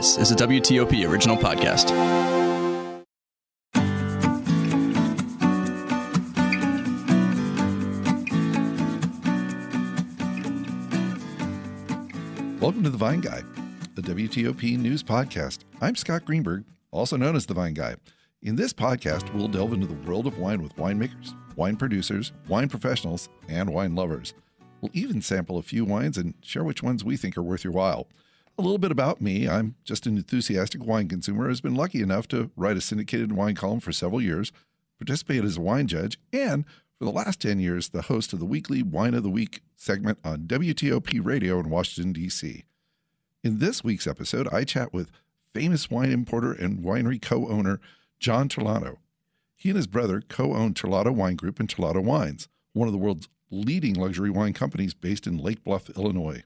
This 0.00 0.16
is 0.16 0.30
a 0.30 0.34
WTOP 0.34 1.06
original 1.06 1.36
podcast. 1.36 1.90
Welcome 12.62 12.82
to 12.82 12.88
The 12.88 12.96
Vine 12.96 13.20
Guy, 13.20 13.42
the 13.94 14.00
WTOP 14.00 14.78
news 14.78 15.02
podcast. 15.02 15.58
I'm 15.82 15.94
Scott 15.94 16.24
Greenberg, 16.24 16.64
also 16.90 17.18
known 17.18 17.36
as 17.36 17.44
The 17.44 17.52
Vine 17.52 17.74
Guy. 17.74 17.96
In 18.40 18.56
this 18.56 18.72
podcast, 18.72 19.34
we'll 19.34 19.48
delve 19.48 19.74
into 19.74 19.86
the 19.86 20.08
world 20.08 20.26
of 20.26 20.38
wine 20.38 20.62
with 20.62 20.74
winemakers, 20.76 21.34
wine 21.56 21.76
producers, 21.76 22.32
wine 22.48 22.70
professionals, 22.70 23.28
and 23.50 23.68
wine 23.68 23.94
lovers. 23.94 24.32
We'll 24.80 24.92
even 24.94 25.20
sample 25.20 25.58
a 25.58 25.62
few 25.62 25.84
wines 25.84 26.16
and 26.16 26.32
share 26.40 26.64
which 26.64 26.82
ones 26.82 27.04
we 27.04 27.18
think 27.18 27.36
are 27.36 27.42
worth 27.42 27.64
your 27.64 27.74
while. 27.74 28.08
A 28.60 28.68
little 28.70 28.76
bit 28.76 28.92
about 28.92 29.22
me 29.22 29.48
I'm 29.48 29.76
just 29.84 30.04
an 30.04 30.18
enthusiastic 30.18 30.84
wine 30.84 31.08
consumer 31.08 31.48
who's 31.48 31.62
been 31.62 31.74
lucky 31.74 32.02
enough 32.02 32.28
to 32.28 32.50
write 32.56 32.76
a 32.76 32.82
syndicated 32.82 33.32
wine 33.32 33.54
column 33.54 33.80
for 33.80 33.90
several 33.90 34.20
years, 34.20 34.52
participate 34.98 35.44
as 35.44 35.56
a 35.56 35.62
wine 35.62 35.86
judge, 35.86 36.20
and 36.30 36.66
for 36.98 37.06
the 37.06 37.10
last 37.10 37.40
10 37.40 37.58
years, 37.58 37.88
the 37.88 38.02
host 38.02 38.34
of 38.34 38.38
the 38.38 38.44
weekly 38.44 38.82
Wine 38.82 39.14
of 39.14 39.22
the 39.22 39.30
Week 39.30 39.62
segment 39.76 40.18
on 40.22 40.40
WTOP 40.40 41.24
Radio 41.24 41.58
in 41.58 41.70
Washington, 41.70 42.12
D.C. 42.12 42.64
In 43.42 43.60
this 43.60 43.82
week's 43.82 44.06
episode, 44.06 44.46
I 44.52 44.64
chat 44.64 44.92
with 44.92 45.10
famous 45.54 45.88
wine 45.88 46.10
importer 46.10 46.52
and 46.52 46.80
winery 46.80 47.18
co 47.22 47.48
owner 47.48 47.80
John 48.18 48.46
Terlato. 48.50 48.98
He 49.56 49.70
and 49.70 49.76
his 49.78 49.86
brother 49.86 50.20
co 50.20 50.52
own 50.52 50.74
Terlato 50.74 51.14
Wine 51.14 51.36
Group 51.36 51.60
and 51.60 51.68
Terlato 51.68 52.04
Wines, 52.04 52.46
one 52.74 52.88
of 52.88 52.92
the 52.92 52.98
world's 52.98 53.30
leading 53.50 53.94
luxury 53.94 54.28
wine 54.28 54.52
companies 54.52 54.92
based 54.92 55.26
in 55.26 55.38
Lake 55.38 55.64
Bluff, 55.64 55.88
Illinois. 55.96 56.42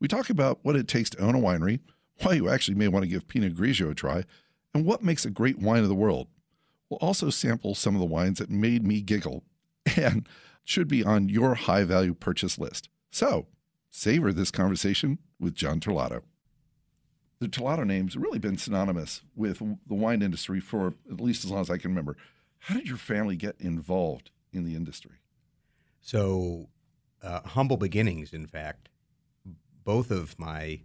We 0.00 0.08
talk 0.08 0.30
about 0.30 0.60
what 0.62 0.76
it 0.76 0.88
takes 0.88 1.10
to 1.10 1.20
own 1.20 1.34
a 1.34 1.38
winery, 1.38 1.80
why 2.22 2.34
you 2.34 2.48
actually 2.48 2.76
may 2.76 2.88
want 2.88 3.04
to 3.04 3.08
give 3.08 3.28
Pinot 3.28 3.56
Grigio 3.56 3.90
a 3.90 3.94
try, 3.94 4.24
and 4.74 4.84
what 4.84 5.02
makes 5.02 5.24
a 5.24 5.30
great 5.30 5.58
wine 5.58 5.82
of 5.82 5.88
the 5.88 5.94
world. 5.94 6.28
We'll 6.88 6.98
also 6.98 7.30
sample 7.30 7.74
some 7.74 7.94
of 7.94 8.00
the 8.00 8.06
wines 8.06 8.38
that 8.38 8.50
made 8.50 8.86
me 8.86 9.00
giggle 9.00 9.44
and 9.96 10.28
should 10.64 10.88
be 10.88 11.04
on 11.04 11.28
your 11.28 11.54
high 11.54 11.84
value 11.84 12.14
purchase 12.14 12.58
list. 12.58 12.88
So, 13.10 13.46
savor 13.90 14.32
this 14.32 14.50
conversation 14.50 15.18
with 15.40 15.54
John 15.54 15.80
Terlato. 15.80 16.22
The 17.40 17.48
Terlato 17.48 17.86
name's 17.86 18.16
really 18.16 18.38
been 18.38 18.58
synonymous 18.58 19.22
with 19.36 19.58
the 19.58 19.94
wine 19.94 20.22
industry 20.22 20.60
for 20.60 20.94
at 21.10 21.20
least 21.20 21.44
as 21.44 21.50
long 21.50 21.60
as 21.60 21.70
I 21.70 21.78
can 21.78 21.90
remember. 21.90 22.16
How 22.58 22.74
did 22.74 22.88
your 22.88 22.96
family 22.96 23.36
get 23.36 23.56
involved 23.60 24.30
in 24.52 24.64
the 24.64 24.74
industry? 24.74 25.20
So, 26.00 26.68
uh, 27.22 27.40
humble 27.40 27.76
beginnings, 27.76 28.32
in 28.32 28.46
fact. 28.46 28.88
Both 29.88 30.10
of 30.10 30.38
my 30.38 30.80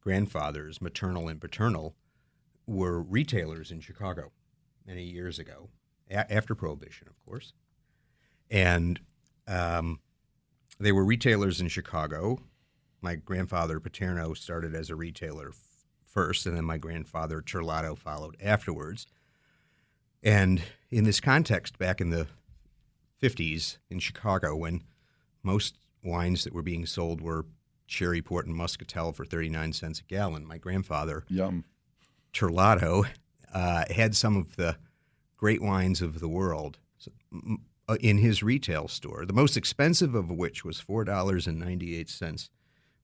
grandfathers, 0.00 0.80
maternal 0.80 1.28
and 1.28 1.38
paternal, 1.38 1.94
were 2.66 3.02
retailers 3.02 3.70
in 3.70 3.80
Chicago 3.80 4.32
many 4.86 5.02
years 5.02 5.38
ago, 5.38 5.68
a- 6.10 6.32
after 6.32 6.54
Prohibition, 6.54 7.06
of 7.06 7.22
course. 7.22 7.52
And 8.50 8.98
um, 9.46 10.00
they 10.80 10.90
were 10.90 11.04
retailers 11.04 11.60
in 11.60 11.68
Chicago. 11.68 12.38
My 13.02 13.16
grandfather 13.16 13.78
Paterno 13.78 14.32
started 14.32 14.74
as 14.74 14.88
a 14.88 14.96
retailer 14.96 15.50
f- 15.50 15.58
first, 16.06 16.46
and 16.46 16.56
then 16.56 16.64
my 16.64 16.78
grandfather 16.78 17.42
Terlato 17.42 17.94
followed 17.94 18.38
afterwards. 18.42 19.06
And 20.22 20.62
in 20.90 21.04
this 21.04 21.20
context, 21.20 21.76
back 21.76 22.00
in 22.00 22.08
the 22.08 22.26
50s 23.22 23.76
in 23.90 23.98
Chicago, 23.98 24.56
when 24.56 24.84
most 25.42 25.76
wines 26.02 26.44
that 26.44 26.54
were 26.54 26.62
being 26.62 26.86
sold 26.86 27.20
were 27.20 27.44
sherry 27.86 28.20
port 28.20 28.46
and 28.46 28.54
muscatel 28.54 29.12
for 29.12 29.24
39 29.24 29.72
cents 29.72 30.00
a 30.00 30.04
gallon, 30.04 30.46
my 30.46 30.58
grandfather 30.58 31.24
Yum. 31.28 31.64
Terlato 32.32 33.06
uh, 33.54 33.84
had 33.90 34.14
some 34.14 34.36
of 34.36 34.56
the 34.56 34.76
great 35.36 35.62
wines 35.62 36.02
of 36.02 36.20
the 36.20 36.28
world 36.28 36.78
uh, 37.88 37.96
in 38.00 38.18
his 38.18 38.42
retail 38.42 38.88
store. 38.88 39.24
The 39.24 39.32
most 39.32 39.56
expensive 39.56 40.14
of 40.14 40.30
which 40.30 40.64
was 40.64 40.80
four 40.80 41.04
dollars 41.04 41.46
and 41.46 41.58
ninety 41.58 41.96
eight 41.96 42.10
cents, 42.10 42.50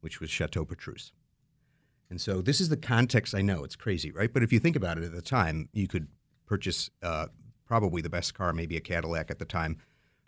which 0.01 0.21
was 0.21 0.31
Chateau 0.31 0.65
Petrus. 0.65 1.13
And 2.11 2.21
so 2.21 2.43
this 2.43 2.61
is 2.61 2.69
the 2.69 2.77
context. 2.77 3.35
I 3.35 3.41
know 3.41 3.65
it's 3.65 3.77
crazy, 3.77 4.11
right? 4.13 4.31
But 4.31 4.43
if 4.43 4.53
you 4.53 4.59
think 4.59 4.77
about 4.77 4.99
it, 4.99 5.05
at 5.05 5.15
the 5.15 5.23
time, 5.23 5.71
you 5.73 5.89
could 5.89 6.09
purchase 6.45 6.91
uh, 7.03 7.29
probably 7.65 8.03
the 8.03 8.11
best 8.11 8.35
car, 8.35 8.53
maybe 8.53 8.77
a 8.77 8.81
Cadillac 8.81 9.31
at 9.31 9.39
the 9.39 9.47
time, 9.47 9.79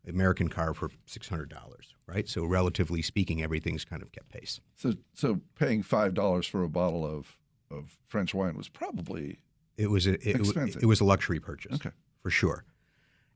American 0.09 0.48
car 0.48 0.75
for 0.75 0.91
six 1.06 1.28
hundred 1.28 1.48
dollars, 1.50 1.94
right? 2.06 2.28
So 2.28 2.44
relatively 2.44 3.03
speaking, 3.03 3.42
everything's 3.42 3.84
kind 3.84 4.03
of 4.03 4.12
kept 4.12 4.28
pace. 4.28 4.60
So, 4.75 4.94
so 5.15 5.41
paying 5.59 5.82
five 5.82 6.15
dollars 6.15 6.47
for 6.47 6.62
a 6.62 6.69
bottle 6.69 7.04
of 7.06 7.37
of 7.70 7.97
French 8.06 8.34
wine 8.34 8.56
was 8.56 8.69
probably 8.69 9.38
It 9.76 9.91
was 9.91 10.06
a 10.06 10.12
it, 10.28 10.37
Expensive. 10.37 10.82
it 10.82 10.87
was 10.87 11.00
a 11.00 11.04
luxury 11.04 11.41
purchase, 11.41 11.75
Okay. 11.75 11.91
for 12.22 12.31
sure. 12.31 12.64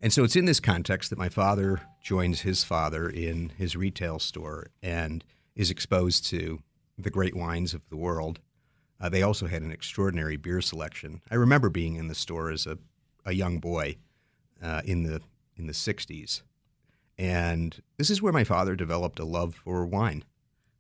And 0.01 0.13
so 0.13 0.23
it's 0.23 0.37
in 0.37 0.45
this 0.45 0.61
context 0.61 1.11
that 1.11 1.19
my 1.19 1.29
father 1.29 1.81
joins 2.01 2.43
his 2.43 2.63
father 2.63 3.09
in 3.11 3.49
his 3.57 3.75
retail 3.75 4.21
store 4.21 4.69
and 4.83 5.25
is 5.57 5.71
exposed 5.73 6.25
to 6.27 6.61
the 6.97 7.11
great 7.11 7.35
wines 7.35 7.75
of 7.75 7.83
the 7.89 7.97
world. 7.97 8.39
Uh, 9.01 9.09
they 9.09 9.23
also 9.23 9.47
had 9.49 9.63
an 9.63 9.73
extraordinary 9.73 10.37
beer 10.37 10.61
selection. 10.61 11.21
I 11.31 11.35
remember 11.35 11.69
being 11.69 11.97
in 11.97 12.07
the 12.07 12.15
store 12.15 12.51
as 12.53 12.65
a, 12.67 12.79
a 13.25 13.33
young 13.33 13.59
boy 13.59 13.97
uh, 14.63 14.83
in 14.85 15.03
the 15.03 15.21
in 15.57 15.67
the 15.67 15.73
'60s, 15.73 16.43
and 17.19 17.83
this 17.97 18.11
is 18.11 18.23
where 18.23 18.33
my 18.33 18.45
father 18.45 18.77
developed 18.77 19.19
a 19.19 19.25
love 19.25 19.55
for 19.55 19.85
wine. 19.87 20.25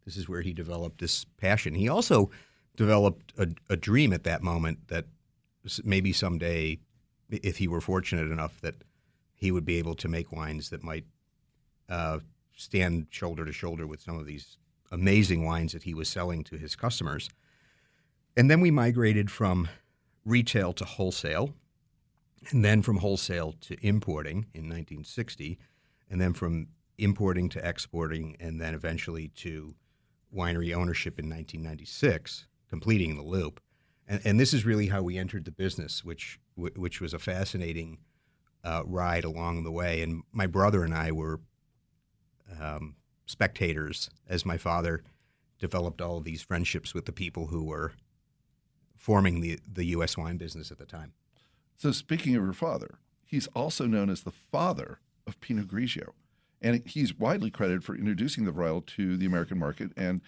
This 0.04 0.16
is 0.16 0.28
where 0.28 0.42
he 0.42 0.52
developed 0.52 1.00
this 1.00 1.24
passion. 1.24 1.74
He 1.74 1.88
also 1.88 2.30
developed 2.76 3.32
a, 3.36 3.48
a 3.68 3.76
dream 3.76 4.12
at 4.12 4.24
that 4.24 4.42
moment 4.42 4.88
that 4.88 5.06
maybe 5.84 6.12
someday, 6.12 6.78
if 7.28 7.58
he 7.58 7.68
were 7.68 7.80
fortunate 7.80 8.30
enough, 8.30 8.60
that 8.60 8.76
he 9.34 9.50
would 9.50 9.64
be 9.64 9.78
able 9.78 9.94
to 9.96 10.08
make 10.08 10.32
wines 10.32 10.70
that 10.70 10.82
might 10.82 11.04
uh, 11.88 12.20
stand 12.56 13.06
shoulder 13.10 13.44
to 13.44 13.52
shoulder 13.52 13.86
with 13.86 14.00
some 14.00 14.18
of 14.18 14.26
these 14.26 14.56
amazing 14.90 15.44
wines 15.44 15.72
that 15.72 15.82
he 15.82 15.94
was 15.94 16.08
selling 16.08 16.44
to 16.44 16.56
his 16.56 16.76
customers. 16.76 17.28
And 18.36 18.50
then 18.50 18.60
we 18.60 18.70
migrated 18.70 19.30
from 19.30 19.68
retail 20.24 20.72
to 20.74 20.84
wholesale, 20.84 21.54
and 22.50 22.64
then 22.64 22.82
from 22.82 22.98
wholesale 22.98 23.54
to 23.62 23.76
importing 23.86 24.46
in 24.54 24.64
1960, 24.64 25.58
and 26.10 26.20
then 26.20 26.32
from 26.32 26.68
importing 26.96 27.48
to 27.50 27.68
exporting, 27.68 28.36
and 28.40 28.60
then 28.60 28.74
eventually 28.74 29.28
to 29.28 29.74
winery 30.34 30.74
ownership 30.74 31.18
in 31.18 31.26
1996, 31.26 32.46
completing 32.68 33.16
the 33.16 33.22
loop. 33.22 33.60
And, 34.06 34.20
and 34.24 34.40
this 34.40 34.52
is 34.52 34.64
really 34.64 34.88
how 34.88 35.02
we 35.02 35.18
entered 35.18 35.44
the 35.44 35.50
business, 35.50 36.04
which 36.04 36.38
which 36.56 37.00
was 37.00 37.14
a 37.14 37.20
fascinating 37.20 37.98
uh, 38.64 38.82
ride 38.84 39.24
along 39.24 39.62
the 39.62 39.70
way. 39.70 40.02
And 40.02 40.22
my 40.32 40.46
brother 40.46 40.82
and 40.82 40.92
I 40.92 41.12
were 41.12 41.40
um, 42.60 42.96
spectators 43.26 44.10
as 44.28 44.44
my 44.44 44.56
father 44.56 45.02
developed 45.58 46.00
all 46.00 46.18
of 46.18 46.24
these 46.24 46.42
friendships 46.42 46.94
with 46.94 47.06
the 47.06 47.12
people 47.12 47.46
who 47.46 47.64
were 47.64 47.92
forming 48.96 49.40
the, 49.40 49.58
the 49.70 49.84
U.S. 49.86 50.16
wine 50.16 50.36
business 50.36 50.70
at 50.70 50.78
the 50.78 50.86
time. 50.86 51.12
So, 51.76 51.92
speaking 51.92 52.34
of 52.34 52.42
your 52.42 52.52
father, 52.52 52.98
he's 53.24 53.46
also 53.48 53.86
known 53.86 54.10
as 54.10 54.22
the 54.22 54.32
father 54.32 54.98
of 55.28 55.40
Pinot 55.40 55.68
Grigio. 55.68 56.10
And 56.60 56.82
he's 56.86 57.16
widely 57.16 57.50
credited 57.50 57.84
for 57.84 57.94
introducing 57.94 58.44
the 58.44 58.50
varietal 58.50 58.84
to 58.86 59.16
the 59.16 59.26
American 59.26 59.58
market. 59.58 59.92
And, 59.96 60.20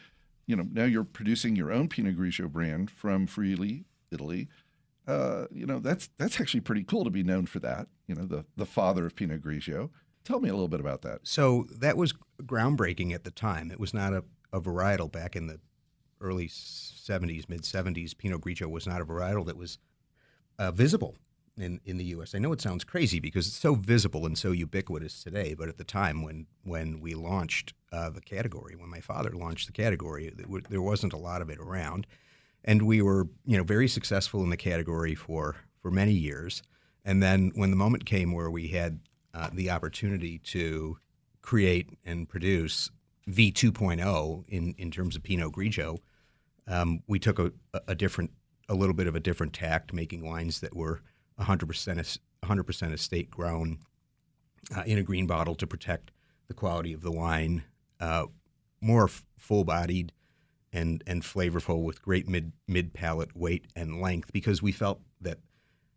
you 0.47 0.55
know, 0.55 0.67
now 0.71 0.85
you're 0.85 1.03
producing 1.03 1.57
your 1.57 1.73
own 1.73 1.89
Pinot 1.89 2.17
Grigio 2.17 2.49
brand 2.49 2.91
from 2.91 3.27
Friuli, 3.27 3.85
Italy. 4.13 4.49
Uh, 5.09 5.47
you 5.51 5.67
know, 5.67 5.81
that's 5.81 6.09
that's 6.19 6.41
actually 6.41 6.61
pretty 6.61 6.85
cool 6.85 7.03
to 7.03 7.11
be 7.11 7.25
known 7.25 7.47
for 7.47 7.59
that. 7.61 7.89
You 8.07 8.15
know, 8.15 8.27
the, 8.27 8.45
the 8.57 8.67
father 8.67 9.07
of 9.07 9.17
Pinot 9.17 9.43
Grigio. 9.43 9.91
Tell 10.23 10.39
me 10.39 10.49
a 10.49 10.53
little 10.53 10.69
bit 10.69 10.81
about 10.81 11.03
that. 11.03 11.21
So 11.25 11.67
that 11.79 11.97
was 11.97 12.15
groundbreaking 12.43 13.13
at 13.13 13.25
the 13.25 13.31
time. 13.31 13.71
It 13.73 13.81
was 13.81 13.95
not 13.95 14.13
a, 14.13 14.23
a 14.53 14.61
varietal 14.61 15.11
back 15.11 15.35
in 15.35 15.47
the 15.47 15.59
early 16.21 16.47
70s, 16.47 17.49
mid 17.49 17.63
70s. 17.63 18.17
Pinot 18.17 18.43
Grigio 18.43 18.71
was 18.71 18.87
not 18.87 19.01
a 19.01 19.05
varietal 19.05 19.47
that 19.47 19.57
was 19.57 19.79
uh, 20.59 20.71
visible 20.71 21.17
in, 21.57 21.81
in 21.85 21.97
the 21.97 22.05
U.S. 22.07 22.35
I 22.35 22.39
know 22.39 22.53
it 22.53 22.61
sounds 22.61 22.85
crazy 22.85 23.21
because 23.21 23.47
it's 23.47 23.57
so 23.57 23.75
visible 23.75 24.27
and 24.27 24.37
so 24.37 24.53
ubiquitous 24.53 25.23
today, 25.23 25.55
but 25.55 25.69
at 25.69 25.77
the 25.77 25.85
time 25.85 26.23
when, 26.23 26.47
when 26.65 27.01
we 27.01 27.15
launched 27.15 27.75
uh, 27.93 28.11
the 28.11 28.21
category, 28.21 28.77
when 28.77 28.91
my 28.91 29.01
father 29.01 29.31
launched 29.31 29.67
the 29.67 29.73
category, 29.73 30.33
there 30.69 30.83
wasn't 30.83 31.13
a 31.13 31.19
lot 31.19 31.43
of 31.43 31.51
it 31.51 31.59
around. 31.59 32.07
And 32.65 32.83
we 32.83 33.03
were, 33.03 33.29
you 33.47 33.57
know, 33.57 33.65
very 33.65 33.89
successful 33.89 34.43
in 34.43 34.51
the 34.51 34.57
category 34.57 35.15
for, 35.15 35.57
for 35.81 35.91
many 35.91 36.13
years. 36.13 36.63
And 37.05 37.23
then 37.23 37.53
when 37.55 37.71
the 37.71 37.77
moment 37.77 38.05
came 38.05 38.33
where 38.33 38.51
we 38.51 38.69
had 38.69 39.01
uh, 39.33 39.51
the 39.53 39.71
opportunity 39.71 40.39
to 40.39 40.99
create 41.43 41.91
and 42.05 42.29
produce 42.29 42.91
V2.0 43.29 44.45
in, 44.49 44.75
in 44.77 44.91
terms 44.91 45.17
of 45.17 45.23
Pinot 45.23 45.53
Grigio, 45.53 45.99
um, 46.67 47.03
we 47.07 47.19
took 47.19 47.39
a, 47.39 47.53
a 47.89 47.95
different, 47.95 48.31
a 48.69 48.75
little 48.75 48.95
bit 48.95 49.07
of 49.07 49.17
a 49.17 49.21
different 49.21 49.53
tact, 49.53 49.93
making 49.93 50.25
wines 50.25 50.61
that 50.61 50.77
were 50.77 51.01
100% 51.41 51.99
es- 51.99 52.19
100% 52.43 52.93
estate 52.93 53.31
grown 53.31 53.79
uh, 54.77 54.83
in 54.87 54.99
a 54.99 55.03
green 55.03 55.27
bottle 55.27 55.55
to 55.55 55.67
protect 55.67 56.11
the 56.49 56.55
quality 56.55 56.93
of 56.93 57.03
the 57.03 57.13
wine, 57.13 57.65
uh, 58.01 58.27
more 58.81 59.05
f- 59.05 59.25
full 59.39 59.65
bodied, 59.65 60.13
and 60.73 61.03
and 61.07 61.23
flavorful 61.23 61.83
with 61.83 62.01
great 62.01 62.29
mid 62.29 62.53
mid 62.69 62.93
palate 62.93 63.37
weight 63.37 63.67
and 63.75 64.01
length 64.01 64.33
because 64.33 64.63
we 64.63 64.71
felt 64.71 65.01
that 65.21 65.39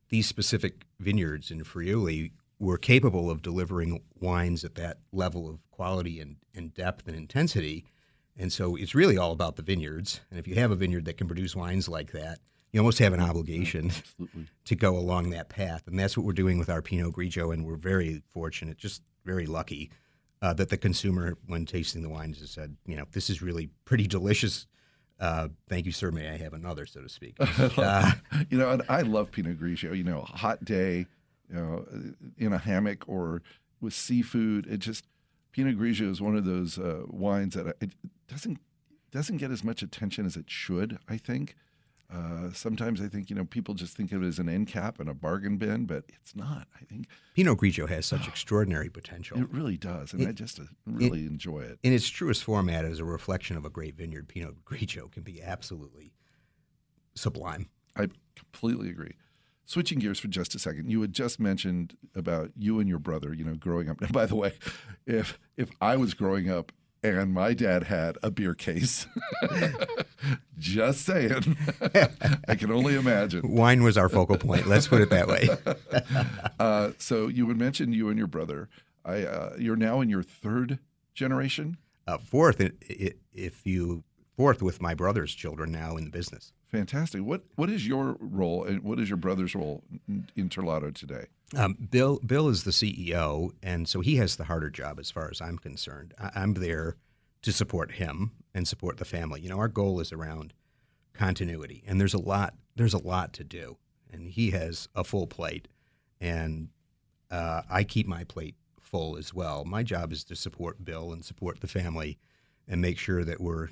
these 0.10 0.28
specific 0.28 0.86
vineyards 1.00 1.52
in 1.52 1.64
Friuli 1.64 2.32
were 2.60 2.78
capable 2.78 3.30
of 3.30 3.42
delivering 3.42 4.02
wines 4.20 4.64
at 4.64 4.76
that 4.76 4.98
level 5.12 5.50
of 5.50 5.60
quality 5.72 6.20
and, 6.20 6.38
and 6.56 6.74
depth 6.74 7.08
and 7.08 7.18
intensity. 7.18 7.84
And 8.38 8.52
so 8.52 8.76
it's 8.76 8.96
really 8.96 9.18
all 9.18 9.32
about 9.32 9.58
the 9.58 9.64
vineyards. 9.64 10.22
And 10.30 10.40
if 10.40 10.48
you 10.48 10.56
have 10.56 10.72
a 10.72 10.76
vineyard 10.76 11.06
that 11.06 11.18
can 11.18 11.28
produce 11.28 11.56
wines 11.56 11.90
like 11.90 12.12
that, 12.14 12.40
you 12.74 12.80
almost 12.80 13.00
have 13.00 13.14
an 13.14 13.22
obligation 13.22 13.92
Absolutely. 13.92 14.48
to 14.66 14.76
go 14.76 14.98
along 14.98 15.30
that 15.30 15.48
path. 15.48 15.88
And 15.88 15.98
that's 15.98 16.18
what 16.18 16.26
we're 16.26 16.34
doing 16.34 16.58
with 16.58 16.70
our 16.70 16.82
Pinot 16.82 17.14
Grigio. 17.14 17.54
And 17.54 17.66
we're 17.66 17.78
very 17.78 18.24
fortunate, 18.34 18.78
just 18.78 19.04
very 19.24 19.46
lucky, 19.46 19.92
uh, 20.42 20.54
that 20.56 20.70
the 20.70 20.78
consumer, 20.78 21.38
when 21.46 21.66
tasting 21.66 22.02
the 22.02 22.10
wines, 22.10 22.40
has 22.40 22.50
said, 22.50 22.76
you 22.86 22.98
know, 22.98 23.06
this 23.12 23.30
is 23.30 23.42
really 23.44 23.70
pretty 23.86 24.08
delicious. 24.08 24.66
Uh, 25.20 25.50
thank 25.70 25.86
you, 25.86 25.92
sir. 25.92 26.10
May 26.10 26.30
I 26.30 26.38
have 26.38 26.54
another, 26.54 26.86
so 26.88 27.02
to 27.02 27.10
speak? 27.10 27.38
Uh, 27.78 28.12
you 28.50 28.58
know, 28.58 28.80
I 28.90 29.02
love 29.04 29.32
Pinot 29.32 29.60
Grigio. 29.60 29.96
You 29.96 30.04
know, 30.04 30.22
hot 30.22 30.66
day, 30.66 31.06
you 31.50 31.56
know, 31.56 31.86
in 32.38 32.54
a 32.54 32.58
hammock 32.58 33.08
or 33.08 33.44
with 33.80 33.94
seafood. 33.94 34.66
It 34.66 34.80
just 34.80 35.06
Pinot 35.52 35.78
Grigio 35.78 36.10
is 36.10 36.20
one 36.22 36.36
of 36.36 36.46
those 36.46 36.80
uh, 36.80 37.04
wines 37.08 37.54
that 37.54 37.76
it 37.80 37.92
doesn't 38.28 38.60
doesn't 39.12 39.38
get 39.38 39.52
as 39.52 39.64
much 39.64 39.84
attention 39.84 40.26
as 40.26 40.36
it 40.36 40.50
should. 40.50 40.98
I 41.08 41.18
think. 41.18 41.56
Uh, 42.14 42.52
sometimes 42.54 43.02
I 43.02 43.08
think 43.08 43.30
you 43.32 43.36
know 43.36 43.46
people 43.46 43.74
just 43.74 43.98
think 43.98 44.12
of 44.12 44.22
it 44.22 44.28
as 44.28 44.38
an 44.38 44.48
end 44.48 44.68
cap 44.68 45.00
and 45.00 45.10
a 45.10 45.14
bargain 45.16 45.58
bin, 45.58 45.86
but 45.86 46.04
it's 46.10 46.36
not. 46.36 46.68
I 46.80 46.84
think 46.86 47.08
Pinot 47.36 47.58
Grigio 47.58 47.90
has 47.90 48.06
such 48.06 48.28
extraordinary 48.34 48.90
potential. 48.90 49.40
it 49.40 49.50
really 49.52 49.78
does, 49.78 50.14
and 50.14 50.22
It- 50.22 50.30
I 50.30 50.32
just 50.32 50.60
uh, 50.60 50.64
really 50.86 51.26
enjoy 51.26 51.62
it. 51.62 51.80
in 51.82 51.92
its 51.94 52.08
truest 52.08 52.44
format 52.44 52.86
as 52.86 53.00
a 53.00 53.06
reflection 53.06 53.58
of 53.58 53.66
a 53.66 53.70
great 53.70 53.96
vineyard, 53.96 54.28
Pinot 54.28 54.64
Grigio 54.64 55.12
can 55.12 55.24
be 55.24 55.42
absolutely 55.42 56.14
sublime. 57.16 57.70
I 57.96 58.08
completely 58.36 58.90
agree. 58.90 59.14
Switching 59.66 60.00
gears 60.00 60.20
for 60.20 60.28
just 60.28 60.54
a 60.56 60.60
second, 60.60 60.92
you 60.92 61.00
had 61.02 61.14
just 61.14 61.40
mentioned 61.40 61.96
about 62.16 62.52
you 62.58 62.80
and 62.80 62.90
your 62.90 63.00
brother, 63.00 63.34
you 63.34 63.46
know, 63.46 63.56
growing 63.56 63.90
up. 63.90 64.02
And 64.02 64.12
by 64.14 64.26
the 64.26 64.36
way, 64.36 64.54
if 65.06 65.40
if 65.58 65.70
I 65.82 65.96
was 65.96 66.14
growing 66.14 66.50
up 66.50 66.72
and 67.04 67.34
my 67.34 67.54
dad 67.54 67.84
had 67.84 68.18
a 68.24 68.32
beer 68.32 68.54
case, 68.54 69.06
just 70.58 71.02
saying, 71.02 71.58
I 72.48 72.56
can 72.56 72.72
only 72.72 72.96
imagine. 72.96 73.52
Wine 73.52 73.84
was 73.84 73.98
our 73.98 74.10
focal 74.10 74.38
point. 74.38 74.68
Let's 74.68 74.88
put 74.88 75.02
it 75.02 75.10
that 75.10 75.28
way. 75.28 75.50
Uh, 76.60 76.92
so 76.98 77.28
you 77.28 77.46
would 77.46 77.58
mention 77.58 77.92
you 77.92 78.08
and 78.08 78.18
your 78.18 78.28
brother. 78.28 78.70
I 79.04 79.24
uh, 79.24 79.56
you're 79.58 79.76
now 79.76 80.00
in 80.00 80.10
your 80.10 80.24
third 80.24 80.80
generation. 81.14 81.78
Uh, 82.08 82.18
fourth, 82.18 82.62
if 82.62 83.66
you 83.66 84.04
fourth 84.38 84.62
with 84.62 84.82
my 84.82 84.94
brother's 84.94 85.34
children 85.34 85.72
now 85.72 85.98
in 85.98 86.06
the 86.06 86.10
business. 86.10 86.54
Fantastic. 86.74 87.22
What 87.22 87.44
what 87.56 87.70
is 87.70 87.86
your 87.86 88.18
role 88.20 88.64
and 88.64 88.82
what 88.82 89.00
is 89.00 89.08
your 89.08 89.18
brother's 89.18 89.54
role 89.54 89.84
in, 90.36 90.50
Terlato 90.50 90.92
today? 90.92 91.28
Um, 91.56 91.78
Bill 91.92 92.20
Bill 92.26 92.50
is 92.50 92.64
the 92.64 92.72
CEO, 92.72 93.52
and 93.62 93.88
so 93.88 94.02
he 94.02 94.16
has 94.16 94.38
the 94.38 94.46
harder 94.46 94.72
job 94.72 95.00
as 95.00 95.12
far 95.12 95.30
as 95.30 95.40
I'm 95.40 95.60
concerned. 95.60 96.16
I, 96.20 96.32
I'm 96.34 96.56
there 96.56 96.96
to 97.44 97.54
support 97.54 97.92
him 97.92 98.32
and 98.56 98.68
support 98.68 98.98
the 98.98 99.06
family. 99.06 99.40
You 99.40 99.50
know, 99.50 99.60
our 99.60 99.68
goal 99.68 100.00
is 100.00 100.12
around 100.12 100.56
continuity, 101.14 101.84
and 101.86 102.02
there's 102.02 102.16
a 102.16 102.20
lot 102.20 102.56
there's 102.76 102.96
a 102.96 103.04
lot 103.04 103.34
to 103.34 103.44
do, 103.44 103.78
and 104.12 104.28
he 104.28 104.50
has 104.50 104.90
a 104.96 105.04
full 105.04 105.28
plate, 105.28 105.68
and 106.20 106.70
uh, 107.30 107.62
I 107.70 107.84
keep 107.84 108.08
my 108.08 108.24
plate 108.24 108.56
full 108.80 109.16
as 109.16 109.32
well. 109.32 109.64
My 109.64 109.84
job 109.84 110.12
is 110.12 110.24
to 110.24 110.36
support 110.36 110.84
Bill 110.84 111.14
and 111.14 111.24
support 111.24 111.60
the 111.60 111.68
family, 111.68 112.18
and 112.68 112.82
make 112.82 112.98
sure 112.98 113.24
that 113.24 113.40
we're 113.40 113.70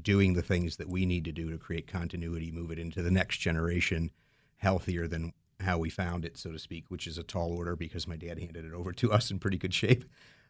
doing 0.00 0.34
the 0.34 0.42
things 0.42 0.76
that 0.76 0.88
we 0.88 1.06
need 1.06 1.24
to 1.24 1.32
do 1.32 1.50
to 1.50 1.58
create 1.58 1.86
continuity, 1.86 2.50
move 2.50 2.70
it 2.70 2.78
into 2.78 3.02
the 3.02 3.10
next 3.10 3.38
generation, 3.38 4.10
healthier 4.58 5.06
than 5.06 5.32
how 5.60 5.78
we 5.78 5.88
found 5.88 6.24
it, 6.24 6.36
so 6.36 6.52
to 6.52 6.58
speak, 6.58 6.84
which 6.88 7.06
is 7.06 7.18
a 7.18 7.22
tall 7.22 7.56
order 7.56 7.76
because 7.76 8.06
my 8.06 8.16
dad 8.16 8.38
handed 8.38 8.64
it 8.64 8.72
over 8.72 8.92
to 8.92 9.12
us 9.12 9.30
in 9.30 9.38
pretty 9.38 9.58
good 9.58 9.74
shape. 9.74 10.04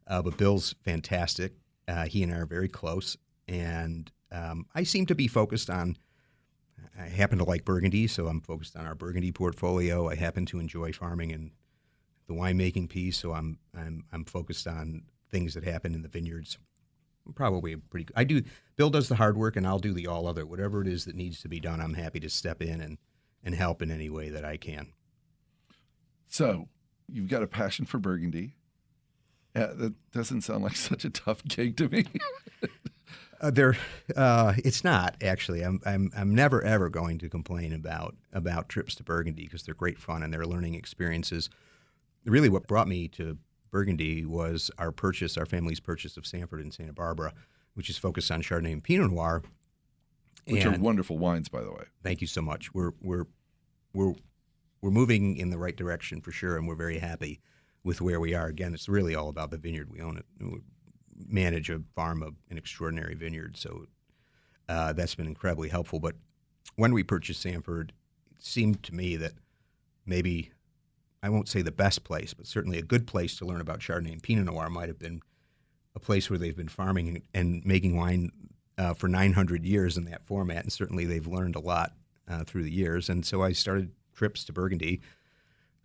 Uh, 0.07 0.23
but 0.23 0.37
Bill's 0.37 0.75
fantastic. 0.85 1.55
Uh, 1.89 2.07
he 2.07 2.23
and 2.23 2.33
I 2.33 2.39
are 2.39 2.47
very 2.47 2.69
close, 2.69 3.17
and 3.47 4.11
um, 4.33 4.67
I 4.75 4.83
seem 4.83 5.07
to 5.07 5.15
be 5.15 5.29
focused 5.29 5.71
on. 5.71 5.97
I 6.99 7.09
happen 7.09 7.39
to 7.39 7.45
like 7.45 7.65
Burgundy, 7.65 8.07
so 8.07 8.27
I'm 8.27 8.41
focused 8.41 8.77
on 8.77 8.87
our 8.87 8.95
Burgundy 8.95 9.33
portfolio. 9.33 10.09
I 10.09 10.15
happen 10.15 10.47
to 10.47 10.59
enjoy 10.59 10.93
farming 10.93 11.33
and 11.33 11.51
the 12.27 12.35
winemaking 12.35 12.89
piece, 12.89 13.19
so 13.19 13.33
I'm 13.33 13.59
I'm 13.77 14.05
I'm 14.13 14.25
focused 14.25 14.67
on 14.67 15.03
things 15.31 15.55
that 15.55 15.65
happen 15.65 15.95
in 15.95 16.03
the 16.03 16.09
vineyards. 16.09 16.59
Probably 17.35 17.77
pretty. 17.77 18.07
I 18.15 18.25
do. 18.25 18.43
Bill 18.77 18.91
does 18.91 19.09
the 19.09 19.17
hard 19.17 19.37
work, 19.37 19.57
and 19.57 19.67
I'll 19.67 19.79
do 19.79 19.93
the 19.93 20.07
all 20.07 20.27
other. 20.27 20.47
Whatever 20.47 20.83
it 20.83 20.89
is 20.89 21.05
that 21.07 21.17
needs 21.17 21.41
to 21.43 21.49
be 21.49 21.61
done, 21.61 21.81
I'm 21.81 21.95
happy 21.95 22.21
to 22.21 22.31
step 22.31 22.63
in 22.63 22.81
and 22.81 22.99
and 23.43 23.55
help 23.55 23.83
in 23.83 23.91
any 23.91 24.11
way 24.11 24.29
that 24.31 24.45
I 24.45 24.57
can. 24.57 24.93
So 26.29 26.69
you've 27.09 27.29
got 27.29 27.43
a 27.43 27.47
passion 27.47 27.87
for 27.87 27.99
Burgundy. 27.99 28.55
Uh, 29.55 29.69
that 29.75 29.95
doesn't 30.13 30.43
sound 30.43 30.63
like 30.63 30.77
such 30.77 31.05
a 31.05 31.11
tough 31.11 31.43
gig 31.45 31.77
to 31.79 31.89
me. 31.89 32.07
Uh, 33.41 33.51
there, 33.51 33.77
uh, 34.17 34.55
it's 34.65 34.83
not 34.83 35.15
actually. 35.23 35.63
I'm, 35.63 35.81
I'm, 35.85 36.11
I'm 36.17 36.35
never 36.35 36.63
ever 36.63 36.89
going 36.89 37.19
to 37.19 37.29
complain 37.29 37.73
about 37.73 38.17
about 38.33 38.69
trips 38.69 38.95
to 38.97 39.03
Burgundy 39.03 39.45
because 39.45 39.63
they're 39.63 39.75
great 39.75 39.99
fun 39.99 40.23
and 40.23 40.33
they're 40.33 40.47
learning 40.47 40.75
experiences. 40.75 41.51
Really, 42.25 42.49
what 42.49 42.67
brought 42.67 42.89
me 42.89 43.09
to 43.09 43.37
Burgundy 43.71 44.25
was 44.25 44.71
our 44.79 44.93
purchase, 44.93 45.37
our 45.37 45.47
family's 45.47 45.81
purchase 45.81 46.17
of 46.17 46.27
Sanford 46.27 46.61
and 46.61 46.73
Santa 46.73 46.93
Barbara, 46.93 47.33
which 47.75 47.91
is 47.91 47.99
focused 47.99 48.31
on 48.31 48.43
Chardonnay 48.43 48.73
and 48.73 48.83
Pinot 48.83 49.11
Noir. 49.11 49.43
Which 50.47 50.65
are 50.65 50.79
wonderful 50.79 51.19
wines, 51.19 51.49
by 51.49 51.63
the 51.63 51.73
way. 51.73 51.85
thank 52.05 52.21
you 52.21 52.27
so 52.29 52.41
much. 52.41 52.73
We're 52.73 52.93
we're 53.03 53.27
we're 53.93 54.15
we're 54.81 54.91
moving 54.91 55.37
in 55.37 55.51
the 55.51 55.59
right 55.59 55.75
direction 55.75 56.21
for 56.21 56.31
sure, 56.31 56.57
and 56.57 56.69
we're 56.69 56.77
very 56.77 56.99
happy 56.99 57.41
with 57.83 58.01
where 58.01 58.21
we 58.21 58.35
are. 58.35 58.47
Again, 58.47 58.73
it's 58.73 58.89
really 58.89 59.15
all 59.15 59.29
about 59.29 59.51
the 59.51 59.59
vineyard. 59.59 59.91
We 59.91 60.01
own 60.01 60.19
it, 60.19 60.27
we 60.41 60.61
manage 61.27 61.71
a 61.71 61.81
farm 61.95 62.23
of 62.23 62.35
an 62.51 62.59
extraordinary 62.59 63.15
vineyard, 63.15 63.57
so 63.57 63.87
uh, 64.69 64.93
that's 64.93 65.15
been 65.15 65.27
incredibly 65.27 65.69
helpful. 65.69 65.99
But 65.99 66.15
when 66.77 66.93
we 66.93 67.03
purchased 67.03 67.43
Sanford, 67.43 67.93
it 68.37 68.45
seemed 68.45 68.83
to 68.85 68.95
me 68.95 69.17
that 69.17 69.33
maybe 70.05 70.53
I 71.27 71.29
won't 71.29 71.49
say 71.49 71.61
the 71.61 71.73
best 71.73 72.05
place, 72.05 72.35
but 72.35 72.47
certainly 72.47 72.79
a 72.79 72.83
good 72.83 73.05
place 73.05 73.37
to 73.39 73.45
learn 73.45 73.61
about 73.61 73.81
Chardonnay 73.81 74.13
and 74.13 74.23
Pinot 74.23 74.45
Noir 74.45 74.71
might 74.71 74.87
have 74.87 75.01
been 75.01 75.23
a 75.97 75.99
place 75.99 76.31
where 76.31 76.39
they've 76.39 76.57
been 76.57 76.69
farming 76.69 77.09
and, 77.09 77.23
and 77.35 77.65
making 77.65 77.97
wine 77.97 78.31
uh, 78.79 78.95
for 78.95 79.09
900 79.09 79.65
years 79.65 79.97
in 79.97 80.05
that 80.05 80.25
format, 80.25 80.63
and 80.63 80.73
certainly 80.73 81.05
they've 81.05 81.27
learned 81.27 81.57
a 81.57 81.61
lot 81.61 81.95
uh, 82.29 82.45
through 82.45 82.63
the 82.63 82.71
years. 82.71 83.09
And 83.09 83.27
so 83.27 83.43
I 83.43 83.51
started 83.51 83.91
trips 84.15 84.45
to 84.45 84.53
Burgundy 84.53 85.01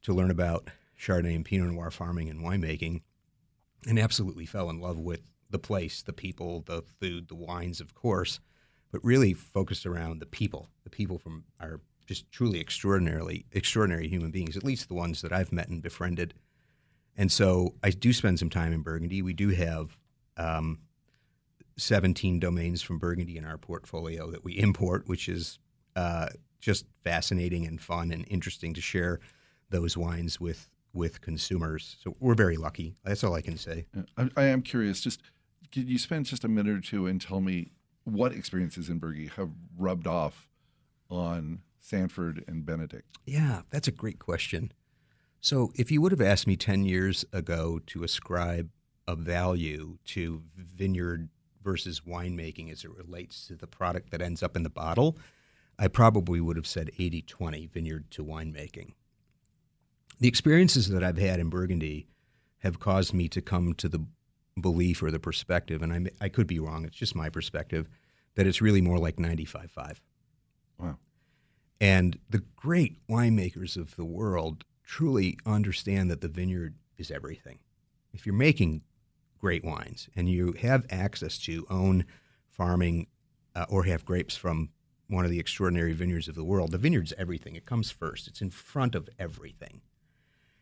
to 0.03 0.13
learn 0.13 0.29
about 0.29 0.69
Chardonnay 0.99 1.35
and 1.35 1.43
Pinot 1.43 1.73
Noir 1.73 1.89
farming 1.89 2.29
and 2.29 2.41
winemaking, 2.41 3.01
and 3.87 3.97
absolutely 3.97 4.45
fell 4.45 4.69
in 4.69 4.79
love 4.79 4.99
with 4.99 5.21
the 5.49 5.57
place, 5.57 6.03
the 6.03 6.13
people, 6.13 6.61
the 6.67 6.83
food, 6.99 7.29
the 7.29 7.35
wines, 7.35 7.81
of 7.81 7.95
course, 7.95 8.39
but 8.91 9.03
really 9.03 9.33
focused 9.33 9.87
around 9.87 10.19
the 10.19 10.27
people. 10.27 10.69
The 10.83 10.91
people 10.91 11.17
from 11.17 11.45
are 11.59 11.81
just 12.05 12.31
truly 12.31 12.59
extraordinarily 12.59 13.45
extraordinary 13.51 14.07
human 14.07 14.31
beings, 14.31 14.57
at 14.57 14.63
least 14.63 14.87
the 14.87 14.93
ones 14.93 15.21
that 15.21 15.31
I've 15.31 15.51
met 15.51 15.69
and 15.69 15.81
befriended. 15.81 16.33
And 17.17 17.31
so 17.31 17.75
I 17.83 17.89
do 17.89 18.13
spend 18.13 18.39
some 18.39 18.49
time 18.49 18.73
in 18.73 18.81
Burgundy. 18.81 19.21
We 19.21 19.33
do 19.33 19.49
have 19.49 19.97
um, 20.37 20.79
17 21.77 22.39
domains 22.39 22.81
from 22.81 22.99
Burgundy 22.99 23.37
in 23.37 23.45
our 23.45 23.57
portfolio 23.57 24.31
that 24.31 24.43
we 24.43 24.53
import, 24.57 25.07
which 25.07 25.27
is 25.27 25.59
uh, 25.95 26.29
just 26.59 26.85
fascinating 27.03 27.65
and 27.65 27.81
fun 27.81 28.11
and 28.11 28.25
interesting 28.29 28.73
to 28.73 28.81
share 28.81 29.19
those 29.69 29.97
wines 29.97 30.39
with 30.39 30.69
with 30.93 31.21
consumers. 31.21 31.95
So 32.03 32.17
we're 32.19 32.35
very 32.35 32.57
lucky. 32.57 32.95
That's 33.05 33.23
all 33.23 33.33
I 33.33 33.41
can 33.41 33.57
say. 33.57 33.85
I, 34.17 34.29
I 34.35 34.43
am 34.45 34.61
curious. 34.61 34.99
Just 34.99 35.21
could 35.71 35.89
you 35.89 35.97
spend 35.97 36.25
just 36.25 36.43
a 36.43 36.49
minute 36.49 36.77
or 36.77 36.81
two 36.81 37.07
and 37.07 37.21
tell 37.21 37.39
me 37.39 37.71
what 38.03 38.33
experiences 38.33 38.89
in 38.89 38.97
Burgundy 38.97 39.27
have 39.37 39.49
rubbed 39.77 40.05
off 40.05 40.49
on 41.09 41.61
Sanford 41.81 42.43
and 42.47 42.65
Benedict? 42.65 43.17
Yeah, 43.25 43.61
that's 43.69 43.87
a 43.87 43.91
great 43.91 44.19
question. 44.19 44.71
So, 45.41 45.71
if 45.75 45.91
you 45.91 46.01
would 46.01 46.11
have 46.11 46.21
asked 46.21 46.47
me 46.47 46.55
10 46.55 46.85
years 46.85 47.25
ago 47.33 47.79
to 47.87 48.03
ascribe 48.03 48.69
a 49.07 49.15
value 49.15 49.97
to 50.05 50.43
vineyard 50.55 51.29
versus 51.63 52.01
winemaking 52.01 52.71
as 52.71 52.83
it 52.83 52.95
relates 52.95 53.47
to 53.47 53.55
the 53.55 53.67
product 53.67 54.11
that 54.11 54.21
ends 54.21 54.43
up 54.43 54.55
in 54.55 54.63
the 54.63 54.69
bottle, 54.69 55.17
I 55.79 55.87
probably 55.87 56.39
would 56.39 56.57
have 56.57 56.67
said 56.67 56.91
80 56.99 57.23
20 57.23 57.67
vineyard 57.67 58.11
to 58.11 58.23
winemaking. 58.23 58.93
The 60.19 60.27
experiences 60.27 60.89
that 60.89 61.03
I've 61.03 61.17
had 61.17 61.39
in 61.39 61.49
Burgundy 61.49 62.07
have 62.59 62.79
caused 62.79 63.13
me 63.13 63.27
to 63.29 63.41
come 63.41 63.73
to 63.73 63.89
the 63.89 64.05
belief 64.59 65.01
or 65.01 65.09
the 65.09 65.19
perspective, 65.19 65.81
and 65.81 66.09
I, 66.21 66.25
I 66.25 66.29
could 66.29 66.45
be 66.45 66.59
wrong, 66.59 66.85
it's 66.85 66.97
just 66.97 67.15
my 67.15 67.29
perspective, 67.29 67.89
that 68.35 68.45
it's 68.45 68.61
really 68.61 68.81
more 68.81 68.99
like 68.99 69.19
95 69.19 69.71
5. 69.71 70.01
Wow. 70.77 70.97
And 71.81 72.19
the 72.29 72.43
great 72.55 73.05
winemakers 73.07 73.75
of 73.75 73.95
the 73.95 74.05
world 74.05 74.63
truly 74.83 75.35
understand 75.47 76.11
that 76.11 76.21
the 76.21 76.27
vineyard 76.27 76.75
is 76.95 77.09
everything. 77.09 77.57
If 78.13 78.23
you're 78.23 78.35
making 78.35 78.83
great 79.39 79.65
wines 79.65 80.07
and 80.15 80.29
you 80.29 80.51
have 80.61 80.85
access 80.91 81.39
to 81.39 81.65
own 81.71 82.05
farming 82.47 83.07
uh, 83.55 83.65
or 83.67 83.85
have 83.85 84.05
grapes 84.05 84.37
from 84.37 84.69
one 85.07 85.25
of 85.25 85.31
the 85.31 85.39
extraordinary 85.39 85.93
vineyards 85.93 86.27
of 86.27 86.35
the 86.35 86.43
world, 86.43 86.71
the 86.71 86.77
vineyard's 86.77 87.13
everything. 87.17 87.55
It 87.55 87.65
comes 87.65 87.89
first, 87.89 88.27
it's 88.27 88.41
in 88.41 88.51
front 88.51 88.93
of 88.93 89.09
everything. 89.17 89.81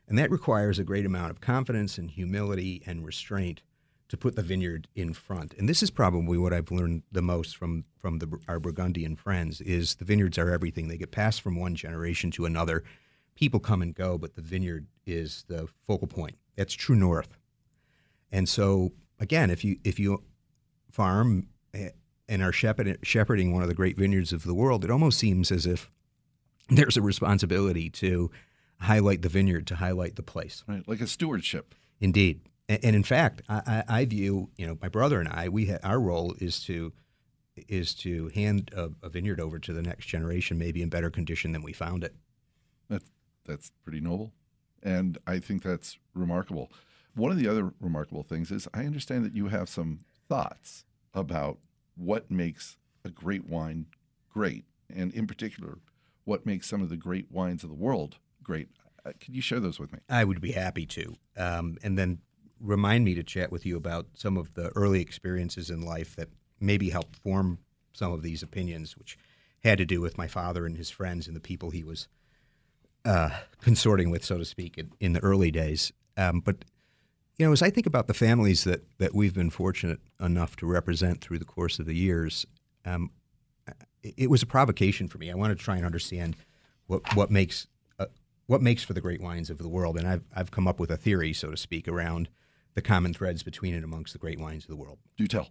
And 0.07 0.17
that 0.17 0.31
requires 0.31 0.79
a 0.79 0.85
great 0.85 1.05
amount 1.05 1.31
of 1.31 1.41
confidence 1.41 1.97
and 1.97 2.09
humility 2.09 2.81
and 2.85 3.05
restraint 3.05 3.61
to 4.09 4.17
put 4.17 4.35
the 4.35 4.41
vineyard 4.41 4.87
in 4.95 5.13
front. 5.13 5.53
And 5.57 5.69
this 5.69 5.81
is 5.81 5.91
probably 5.91 6.37
what 6.37 6.51
I've 6.51 6.71
learned 6.71 7.03
the 7.11 7.21
most 7.21 7.55
from, 7.55 7.85
from 7.97 8.17
the, 8.19 8.27
our 8.47 8.59
Burgundian 8.59 9.15
friends 9.15 9.61
is 9.61 9.95
the 9.95 10.05
vineyards 10.05 10.37
are 10.37 10.51
everything. 10.51 10.87
They 10.87 10.97
get 10.97 11.11
passed 11.11 11.41
from 11.41 11.59
one 11.59 11.75
generation 11.75 12.31
to 12.31 12.45
another. 12.45 12.83
People 13.35 13.59
come 13.59 13.81
and 13.81 13.93
go, 13.93 14.17
but 14.17 14.35
the 14.35 14.41
vineyard 14.41 14.87
is 15.05 15.45
the 15.47 15.67
focal 15.87 16.07
point. 16.07 16.35
That's 16.55 16.73
true 16.73 16.95
north. 16.95 17.37
And 18.31 18.49
so 18.49 18.91
again, 19.19 19.49
if 19.49 19.63
you 19.63 19.77
if 19.83 19.99
you 19.99 20.23
farm 20.91 21.47
eh, 21.73 21.89
and 22.27 22.41
are 22.41 22.51
shepherding 22.51 23.53
one 23.53 23.61
of 23.61 23.69
the 23.69 23.75
great 23.75 23.97
vineyards 23.97 24.33
of 24.33 24.43
the 24.43 24.53
world, 24.53 24.83
it 24.83 24.91
almost 24.91 25.19
seems 25.19 25.51
as 25.51 25.65
if 25.65 25.89
there's 26.69 26.97
a 26.97 27.01
responsibility 27.01 27.89
to 27.89 28.29
highlight 28.79 29.21
the 29.21 29.29
vineyard, 29.29 29.67
to 29.67 29.75
highlight 29.75 30.15
the 30.15 30.23
place. 30.23 30.63
Right, 30.67 30.87
like 30.87 31.01
a 31.01 31.07
stewardship. 31.07 31.75
Indeed, 31.99 32.41
and, 32.69 32.95
in 32.95 33.03
fact, 33.03 33.41
I, 33.49 33.83
I, 33.87 34.05
view 34.05 34.51
you 34.55 34.67
know 34.67 34.77
my 34.81 34.89
brother 34.89 35.19
and 35.19 35.27
I 35.27 35.49
we 35.49 35.67
ha- 35.67 35.79
our 35.83 35.99
role 35.99 36.35
is 36.39 36.63
to 36.65 36.93
is 37.67 37.93
to 37.93 38.29
hand 38.29 38.71
a, 38.75 38.91
a, 39.03 39.09
vineyard 39.09 39.41
over 39.41 39.59
to 39.59 39.73
the 39.73 39.81
next 39.81 40.05
generation, 40.05 40.57
maybe 40.57 40.81
in 40.81 40.87
better 40.87 41.09
condition 41.09 41.51
than 41.51 41.63
we 41.63 41.73
found 41.73 42.03
it. 42.03 42.15
That's 42.89 43.09
that's 43.45 43.71
pretty 43.83 43.99
noble, 43.99 44.33
and 44.83 45.17
I 45.25 45.39
think 45.39 45.63
that's 45.63 45.97
remarkable. 46.13 46.71
One 47.15 47.31
of 47.31 47.37
the 47.37 47.47
other 47.47 47.73
remarkable 47.81 48.23
things 48.23 48.51
is 48.51 48.67
I 48.73 48.85
understand 48.85 49.25
that 49.25 49.35
you 49.35 49.47
have 49.47 49.67
some 49.67 50.01
thoughts 50.29 50.85
about 51.13 51.57
what 51.95 52.29
makes 52.29 52.77
a 53.03 53.09
great 53.09 53.47
wine 53.47 53.87
great, 54.31 54.65
and 54.95 55.11
in 55.13 55.25
particular, 55.25 55.79
what 56.23 56.45
makes 56.45 56.67
some 56.67 56.81
of 56.83 56.89
the 56.89 56.97
great 56.97 57.31
wines 57.31 57.63
of 57.63 57.69
the 57.69 57.75
world 57.75 58.17
great. 58.43 58.69
Uh, 59.05 59.11
can 59.19 59.33
you 59.33 59.41
share 59.41 59.59
those 59.59 59.79
with 59.79 59.91
me? 59.91 59.99
I 60.07 60.23
would 60.23 60.41
be 60.41 60.51
happy 60.51 60.85
to. 60.85 61.15
Um, 61.37 61.77
and 61.83 61.97
then 61.97 62.19
remind 62.59 63.05
me 63.05 63.15
to 63.15 63.23
chat 63.23 63.51
with 63.51 63.65
you 63.65 63.77
about 63.77 64.07
some 64.13 64.37
of 64.37 64.53
the 64.53 64.69
early 64.75 65.01
experiences 65.01 65.69
in 65.69 65.81
life 65.81 66.15
that 66.15 66.29
maybe 66.59 66.89
helped 66.89 67.15
form 67.15 67.59
some 67.93 68.11
of 68.11 68.21
these 68.21 68.43
opinions, 68.43 68.97
which 68.97 69.17
had 69.63 69.77
to 69.77 69.85
do 69.85 70.01
with 70.01 70.17
my 70.17 70.27
father 70.27 70.65
and 70.65 70.77
his 70.77 70.89
friends 70.89 71.27
and 71.27 71.35
the 71.35 71.41
people 71.41 71.69
he 71.69 71.83
was 71.83 72.07
uh, 73.05 73.29
consorting 73.61 74.09
with, 74.09 74.23
so 74.23 74.37
to 74.37 74.45
speak, 74.45 74.77
in, 74.77 74.91
in 74.99 75.13
the 75.13 75.19
early 75.21 75.51
days. 75.51 75.91
Um, 76.17 76.41
but 76.41 76.65
you 77.37 77.45
know, 77.45 77.53
as 77.53 77.61
I 77.61 77.69
think 77.69 77.87
about 77.87 78.07
the 78.07 78.13
families 78.13 78.65
that 78.65 78.83
that 78.97 79.15
we've 79.15 79.33
been 79.33 79.49
fortunate 79.49 79.99
enough 80.19 80.57
to 80.57 80.65
represent 80.65 81.21
through 81.21 81.39
the 81.39 81.45
course 81.45 81.79
of 81.79 81.85
the 81.85 81.95
years, 81.95 82.45
um, 82.85 83.11
it, 84.03 84.13
it, 84.17 84.29
was 84.29 84.43
a 84.43 84.45
provocation 84.45 85.07
for 85.07 85.17
me. 85.17 85.31
I 85.31 85.35
wanted 85.35 85.57
to 85.57 85.63
try 85.63 85.77
and 85.77 85.85
understand 85.85 86.35
what 86.87 87.15
what 87.15 87.31
makes 87.31 87.67
uh, 87.97 88.07
what 88.47 88.61
makes 88.61 88.83
for 88.83 88.91
the 88.91 88.99
great 88.99 89.21
wines 89.21 89.49
of 89.49 89.57
the 89.57 89.69
world, 89.69 89.97
and 89.97 90.05
I've 90.05 90.23
I've 90.35 90.51
come 90.51 90.67
up 90.67 90.81
with 90.81 90.91
a 90.91 90.97
theory, 90.97 91.31
so 91.31 91.49
to 91.49 91.57
speak, 91.57 91.87
around 91.87 92.27
the 92.75 92.81
common 92.81 93.13
threads 93.13 93.43
between 93.43 93.73
and 93.73 93.83
amongst 93.83 94.13
the 94.13 94.19
great 94.19 94.39
wines 94.39 94.63
of 94.63 94.69
the 94.69 94.75
world. 94.75 94.99
Do 95.17 95.27
tell. 95.27 95.49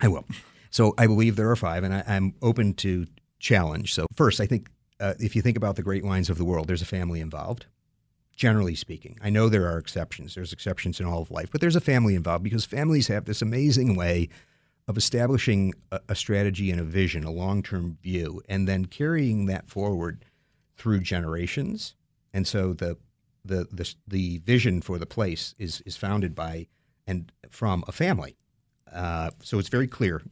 I 0.00 0.08
will. 0.08 0.24
So 0.70 0.94
I 0.98 1.06
believe 1.06 1.36
there 1.36 1.50
are 1.50 1.56
five, 1.56 1.82
and 1.82 1.94
I, 1.94 2.02
am 2.06 2.34
open 2.42 2.74
to 2.74 3.06
challenge. 3.38 3.94
So 3.94 4.06
first, 4.14 4.40
I 4.40 4.46
think 4.46 4.68
uh, 5.00 5.14
if 5.18 5.34
you 5.34 5.42
think 5.42 5.56
about 5.56 5.76
the 5.76 5.82
great 5.82 6.04
wines 6.04 6.28
of 6.30 6.38
the 6.38 6.44
world, 6.44 6.68
there's 6.68 6.82
a 6.82 6.86
family 6.86 7.20
involved 7.20 7.66
generally 8.38 8.76
speaking. 8.76 9.18
I 9.20 9.30
know 9.30 9.48
there 9.48 9.66
are 9.66 9.78
exceptions. 9.78 10.36
There's 10.36 10.52
exceptions 10.52 11.00
in 11.00 11.06
all 11.06 11.20
of 11.20 11.30
life, 11.30 11.50
but 11.50 11.60
there's 11.60 11.74
a 11.74 11.80
family 11.80 12.14
involved 12.14 12.44
because 12.44 12.64
families 12.64 13.08
have 13.08 13.24
this 13.24 13.42
amazing 13.42 13.96
way 13.96 14.28
of 14.86 14.96
establishing 14.96 15.74
a, 15.90 16.00
a 16.08 16.14
strategy 16.14 16.70
and 16.70 16.80
a 16.80 16.84
vision, 16.84 17.24
a 17.24 17.32
long 17.32 17.62
term 17.62 17.98
view, 18.00 18.40
and 18.48 18.68
then 18.68 18.84
carrying 18.84 19.46
that 19.46 19.68
forward 19.68 20.24
through 20.76 21.00
generations. 21.00 21.96
And 22.32 22.46
so 22.46 22.72
the, 22.72 22.96
the, 23.48 23.66
the, 23.72 23.94
the 24.06 24.38
vision 24.38 24.80
for 24.80 24.98
the 24.98 25.06
place 25.06 25.54
is, 25.58 25.80
is 25.82 25.96
founded 25.96 26.34
by 26.34 26.66
and 27.06 27.32
from 27.50 27.84
a 27.88 27.92
family. 27.92 28.36
Uh, 28.92 29.30
so 29.42 29.58
it's 29.58 29.68
very 29.68 29.86
clear. 29.86 30.22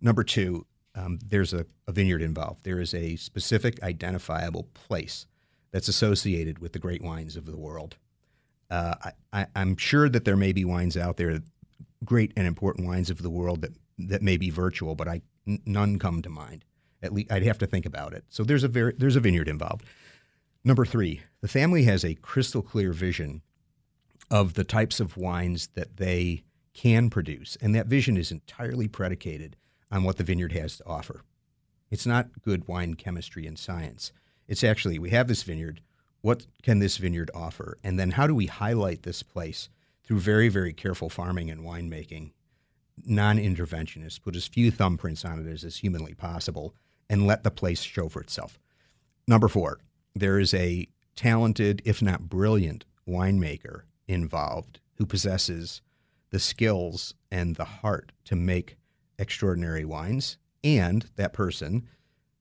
Number 0.00 0.22
two, 0.22 0.66
um, 0.94 1.18
there's 1.24 1.52
a, 1.52 1.66
a 1.86 1.92
vineyard 1.92 2.22
involved. 2.22 2.64
There 2.64 2.80
is 2.80 2.94
a 2.94 3.16
specific 3.16 3.82
identifiable 3.82 4.68
place 4.74 5.26
that's 5.72 5.88
associated 5.88 6.58
with 6.58 6.72
the 6.72 6.78
great 6.78 7.02
wines 7.02 7.36
of 7.36 7.46
the 7.46 7.56
world. 7.56 7.96
Uh, 8.70 8.94
I, 9.32 9.46
am 9.54 9.76
sure 9.76 10.08
that 10.08 10.24
there 10.24 10.36
may 10.36 10.52
be 10.52 10.64
wines 10.64 10.96
out 10.96 11.16
there, 11.16 11.40
great 12.04 12.32
and 12.36 12.46
important 12.46 12.86
wines 12.86 13.10
of 13.10 13.22
the 13.22 13.30
world 13.30 13.62
that 13.62 13.72
that 13.98 14.22
may 14.22 14.36
be 14.36 14.50
virtual, 14.50 14.94
but 14.94 15.08
I 15.08 15.22
none 15.46 15.98
come 15.98 16.22
to 16.22 16.28
mind. 16.28 16.64
At 17.02 17.12
least 17.12 17.30
I'd 17.30 17.44
have 17.44 17.58
to 17.58 17.66
think 17.66 17.86
about 17.86 18.12
it. 18.12 18.24
So 18.28 18.42
there's 18.42 18.64
a 18.64 18.68
very, 18.68 18.92
there's 18.96 19.16
a 19.16 19.20
vineyard 19.20 19.48
involved. 19.48 19.84
Number 20.66 20.84
three, 20.84 21.20
the 21.42 21.46
family 21.46 21.84
has 21.84 22.04
a 22.04 22.16
crystal 22.16 22.60
clear 22.60 22.92
vision 22.92 23.42
of 24.32 24.54
the 24.54 24.64
types 24.64 24.98
of 24.98 25.16
wines 25.16 25.68
that 25.74 25.96
they 25.96 26.42
can 26.74 27.08
produce, 27.08 27.56
and 27.60 27.72
that 27.76 27.86
vision 27.86 28.16
is 28.16 28.32
entirely 28.32 28.88
predicated 28.88 29.54
on 29.92 30.02
what 30.02 30.16
the 30.16 30.24
vineyard 30.24 30.50
has 30.50 30.78
to 30.78 30.84
offer. 30.84 31.22
It's 31.88 32.04
not 32.04 32.42
good 32.42 32.66
wine 32.66 32.94
chemistry 32.94 33.46
and 33.46 33.56
science. 33.56 34.10
It's 34.48 34.64
actually, 34.64 34.98
we 34.98 35.10
have 35.10 35.28
this 35.28 35.44
vineyard. 35.44 35.82
What 36.20 36.48
can 36.64 36.80
this 36.80 36.96
vineyard 36.96 37.30
offer? 37.32 37.78
And 37.84 37.96
then 37.96 38.10
how 38.10 38.26
do 38.26 38.34
we 38.34 38.46
highlight 38.46 39.04
this 39.04 39.22
place 39.22 39.68
through 40.02 40.18
very, 40.18 40.48
very 40.48 40.72
careful 40.72 41.08
farming 41.08 41.48
and 41.48 41.60
winemaking, 41.60 42.32
non 43.04 43.38
interventionist, 43.38 44.22
put 44.22 44.34
as 44.34 44.48
few 44.48 44.72
thumbprints 44.72 45.24
on 45.24 45.38
it 45.38 45.48
as 45.48 45.62
is 45.62 45.76
humanly 45.76 46.14
possible, 46.14 46.74
and 47.08 47.24
let 47.24 47.44
the 47.44 47.52
place 47.52 47.82
show 47.82 48.08
for 48.08 48.20
itself. 48.20 48.58
Number 49.28 49.46
four, 49.46 49.78
there 50.16 50.38
is 50.38 50.54
a 50.54 50.88
talented, 51.14 51.82
if 51.84 52.00
not 52.00 52.28
brilliant, 52.28 52.84
winemaker 53.08 53.82
involved 54.08 54.80
who 54.94 55.06
possesses 55.06 55.82
the 56.30 56.38
skills 56.38 57.14
and 57.30 57.56
the 57.56 57.64
heart 57.64 58.12
to 58.24 58.34
make 58.34 58.76
extraordinary 59.18 59.84
wines. 59.84 60.38
And 60.64 61.08
that 61.16 61.32
person, 61.32 61.88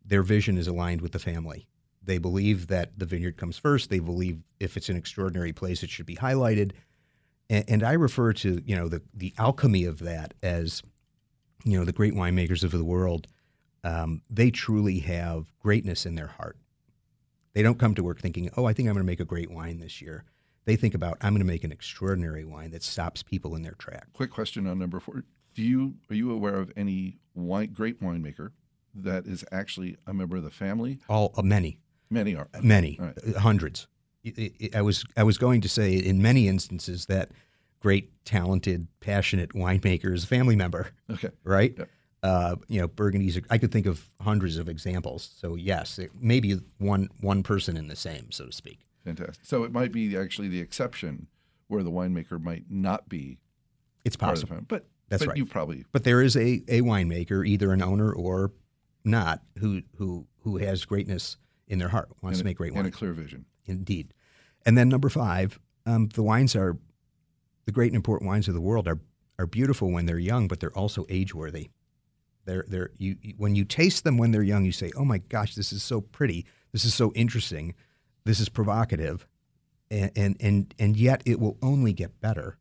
their 0.04 0.24
vision 0.24 0.58
is 0.58 0.68
aligned 0.68 1.02
with 1.02 1.12
the 1.12 1.20
family. 1.20 1.68
They 2.02 2.18
believe 2.18 2.68
that 2.68 2.98
the 2.98 3.06
vineyard 3.06 3.38
comes 3.38 3.58
first. 3.58 3.90
They 3.90 4.00
believe 4.00 4.40
if 4.60 4.78
it's 4.78 4.90
an 4.90 4.98
extraordinary 4.98 5.54
place, 5.54 5.84
it 5.84 5.90
should 5.90 6.06
be 6.06 6.16
highlighted. 6.16 6.72
And, 7.50 7.66
and 7.68 7.84
I 7.84 7.94
refer 7.94 8.34
to 8.34 8.62
you 8.66 8.76
know 8.76 8.88
the 8.88 9.02
the 9.14 9.34
alchemy 9.38 9.86
of 9.86 10.00
that 10.00 10.34
as 10.44 10.84
you 11.64 11.78
know 11.78 11.86
the 11.86 11.92
great 11.92 12.14
winemakers 12.14 12.64
of 12.64 12.72
the 12.72 12.84
world. 12.84 13.28
Um, 13.84 14.22
they 14.30 14.50
truly 14.50 15.00
have 15.00 15.52
greatness 15.60 16.06
in 16.06 16.16
their 16.16 16.28
heart. 16.28 16.58
They 17.56 17.64
don't 17.64 17.80
come 17.80 17.96
to 17.96 18.04
work 18.04 18.20
thinking, 18.20 18.50
"Oh, 18.56 18.66
I 18.66 18.74
think 18.74 18.88
I'm 18.88 18.94
going 18.94 19.06
to 19.06 19.10
make 19.10 19.22
a 19.22 19.26
great 19.26 19.50
wine 19.50 19.80
this 19.80 20.02
year." 20.02 20.26
They 20.66 20.76
think 20.76 20.94
about, 20.94 21.18
"I'm 21.22 21.34
going 21.34 21.40
to 21.40 21.48
make 21.48 21.64
an 21.64 21.72
extraordinary 21.72 22.44
wine 22.44 22.72
that 22.72 22.84
stops 22.84 23.24
people 23.24 23.56
in 23.56 23.64
their 23.64 23.74
track." 23.74 24.08
Quick 24.14 24.30
question 24.30 24.68
on 24.68 24.78
number 24.78 25.00
four: 25.00 25.24
Do 25.56 25.64
you 25.64 25.96
are 26.10 26.16
you 26.16 26.32
aware 26.32 26.56
of 26.56 26.72
any 26.76 27.18
wine, 27.34 27.72
great 27.72 28.02
winemaker 28.02 28.52
that 28.94 29.26
is 29.26 29.46
actually 29.52 29.96
a 30.06 30.14
member 30.14 30.36
of 30.36 30.44
the 30.44 30.52
family? 30.52 31.00
All 31.08 31.34
uh, 31.38 31.42
many. 31.42 31.80
Many 32.10 32.36
are 32.36 32.50
many 32.62 32.98
right. 33.00 33.18
Uh, 33.36 33.40
hundreds. 33.40 33.88
I 34.74 34.82
was 34.82 35.06
I 35.16 35.24
was 35.24 35.38
going 35.38 35.62
to 35.62 35.70
say 35.70 35.96
in 35.96 36.22
many 36.22 36.50
instances 36.50 37.06
that 37.06 37.32
great, 37.80 38.26
talented, 38.26 38.88
passionate 39.00 39.52
winemaker 39.52 40.14
is 40.14 40.26
a 40.26 40.28
family 40.28 40.56
member. 40.56 40.90
Okay. 41.10 41.30
Right. 41.44 41.78
Uh, 42.26 42.56
you 42.68 42.82
know, 42.82 42.88
Burgundy's. 42.88 43.40
I 43.52 43.60
could 43.60 43.72
think 43.72 43.86
of 43.86 44.10
hundreds 44.20 44.58
of 44.58 44.68
examples. 44.68 45.30
So 45.40 45.54
yes, 45.54 46.00
it 46.00 46.10
may 46.20 46.40
be 46.40 46.60
one 46.80 47.10
one 47.22 47.44
person 47.44 47.78
in 47.78 47.88
the 47.88 47.96
same, 47.96 48.32
so 48.32 48.48
to 48.48 48.52
speak. 48.52 48.80
Fantastic. 49.04 49.46
So 49.46 49.64
it 49.64 49.72
might 49.72 49.92
be 49.92 50.18
actually 50.18 50.48
the 50.48 50.60
exception 50.60 51.28
where 51.68 51.84
the 51.84 51.92
winemaker 51.92 52.42
might 52.42 52.64
not 52.68 53.08
be. 53.08 53.38
It's 54.04 54.16
possible, 54.16 54.58
but 54.68 54.88
that's 55.10 55.22
but 55.22 55.30
right. 55.30 55.38
You 55.38 55.46
probably. 55.46 55.86
But 55.92 56.04
there 56.04 56.22
is 56.24 56.36
a 56.36 56.64
a 56.68 56.82
winemaker, 56.82 57.48
either 57.48 57.72
an 57.72 57.84
owner 57.84 58.12
or 58.12 58.52
not, 59.04 59.42
who 59.60 59.84
who 59.98 60.26
who 60.40 60.58
has 60.58 60.84
greatness 60.84 61.38
in 61.68 61.78
their 61.78 61.90
heart, 61.90 62.10
wants 62.22 62.40
and 62.40 62.44
to 62.44 62.50
make 62.50 62.58
great 62.58 62.74
wine. 62.74 62.86
And 62.86 62.94
a 62.94 62.98
clear 62.98 63.14
vision. 63.14 63.46
Indeed. 63.68 64.14
And 64.66 64.76
then 64.76 64.90
number 64.90 65.10
five, 65.10 65.60
um, 65.86 66.10
the 66.10 66.24
wines 66.24 66.56
are, 66.56 66.78
the 67.66 67.72
great 67.72 67.92
and 67.92 67.96
important 67.96 68.28
wines 68.28 68.48
of 68.48 68.56
the 68.56 68.62
world 68.62 68.88
are, 68.88 69.00
are 69.38 69.48
beautiful 69.48 69.92
when 69.92 70.06
they're 70.08 70.20
young, 70.20 70.48
but 70.48 70.60
they're 70.60 70.76
also 70.78 71.06
age 71.10 71.36
worthy. 71.36 71.70
They're, 72.46 72.66
they're, 72.68 72.92
you, 72.98 73.16
when 73.38 73.56
you 73.56 73.66
taste 73.66 74.04
them 74.04 74.18
when 74.18 74.32
they're 74.32 74.44
young, 74.44 74.66
you 74.66 74.72
say, 74.72 74.92
oh 74.98 75.06
my 75.06 75.18
gosh, 75.18 75.56
this 75.56 75.74
is 75.74 75.84
so 75.84 76.02
pretty. 76.02 76.46
This 76.72 76.86
is 76.86 76.94
so 76.94 77.12
interesting. 77.14 77.74
This 78.24 78.40
is 78.40 78.50
provocative. 78.50 79.28
And, 79.92 80.12
and, 80.16 80.38
and, 80.40 80.74
and 80.80 80.98
yet 80.98 81.22
it 81.26 81.40
will 81.40 81.58
only 81.62 81.94
get 81.94 82.22
better, 82.22 82.58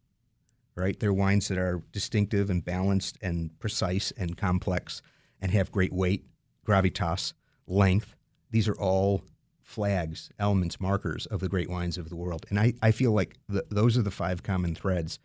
right? 0.74 0.98
They're 0.98 1.12
wines 1.12 1.48
that 1.48 1.58
are 1.58 1.82
distinctive 1.92 2.50
and 2.50 2.64
balanced 2.64 3.18
and 3.22 3.58
precise 3.60 4.12
and 4.16 4.36
complex 4.36 5.02
and 5.40 5.52
have 5.52 5.72
great 5.72 5.92
weight, 5.92 6.24
gravitas, 6.66 7.32
length, 7.66 8.14
these 8.54 8.68
are 8.68 8.76
all 8.76 9.24
flags, 9.64 10.30
elements, 10.38 10.80
markers 10.80 11.26
of 11.26 11.40
the 11.40 11.48
great 11.48 11.68
wines 11.68 11.98
of 11.98 12.08
the 12.08 12.14
world. 12.14 12.46
And 12.50 12.60
I, 12.60 12.74
I 12.82 12.92
feel 12.92 13.10
like 13.10 13.36
the, 13.48 13.64
those 13.68 13.98
are 13.98 14.02
the 14.02 14.12
five 14.12 14.44
common 14.44 14.76
threads 14.76 15.18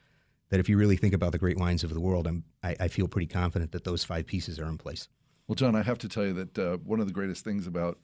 that 0.49 0.59
if 0.59 0.67
you 0.67 0.77
really 0.77 0.97
think 0.97 1.13
about 1.13 1.31
the 1.31 1.37
great 1.37 1.57
wines 1.57 1.83
of 1.83 1.93
the 1.93 1.99
world, 1.99 2.27
I'm, 2.27 2.43
I, 2.63 2.75
I 2.79 2.87
feel 2.87 3.07
pretty 3.07 3.27
confident 3.27 3.71
that 3.71 3.83
those 3.83 4.03
five 4.03 4.25
pieces 4.25 4.59
are 4.59 4.67
in 4.67 4.77
place. 4.77 5.07
Well, 5.47 5.55
John, 5.55 5.75
I 5.75 5.83
have 5.83 5.97
to 5.99 6.09
tell 6.09 6.25
you 6.25 6.33
that 6.33 6.59
uh, 6.59 6.77
one 6.77 6.99
of 6.99 7.07
the 7.07 7.13
greatest 7.13 7.43
things 7.43 7.65
about 7.65 7.97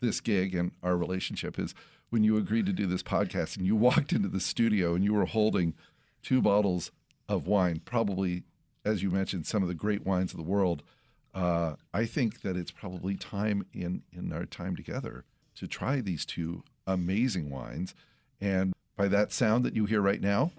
this 0.00 0.20
gig 0.20 0.54
and 0.54 0.72
our 0.82 0.96
relationship 0.96 1.58
is 1.58 1.74
when 2.10 2.24
you 2.24 2.36
agreed 2.36 2.66
to 2.66 2.72
do 2.72 2.86
this 2.86 3.02
podcast 3.02 3.56
and 3.56 3.66
you 3.66 3.76
walked 3.76 4.12
into 4.12 4.28
the 4.28 4.40
studio 4.40 4.94
and 4.94 5.04
you 5.04 5.14
were 5.14 5.26
holding 5.26 5.74
two 6.22 6.42
bottles 6.42 6.90
of 7.28 7.46
wine, 7.46 7.80
probably, 7.84 8.44
as 8.84 9.02
you 9.02 9.10
mentioned, 9.10 9.46
some 9.46 9.62
of 9.62 9.68
the 9.68 9.74
great 9.74 10.04
wines 10.04 10.32
of 10.32 10.36
the 10.36 10.42
world. 10.42 10.82
Uh, 11.32 11.74
I 11.94 12.06
think 12.06 12.42
that 12.42 12.56
it's 12.56 12.72
probably 12.72 13.14
time 13.14 13.64
in 13.72 14.02
in 14.12 14.32
our 14.32 14.44
time 14.44 14.74
together 14.74 15.24
to 15.54 15.68
try 15.68 16.00
these 16.00 16.26
two 16.26 16.64
amazing 16.86 17.50
wines. 17.50 17.94
And 18.40 18.72
by 18.96 19.06
that 19.08 19.32
sound 19.32 19.64
that 19.64 19.76
you 19.76 19.84
hear 19.84 20.00
right 20.00 20.20
now, 20.20 20.50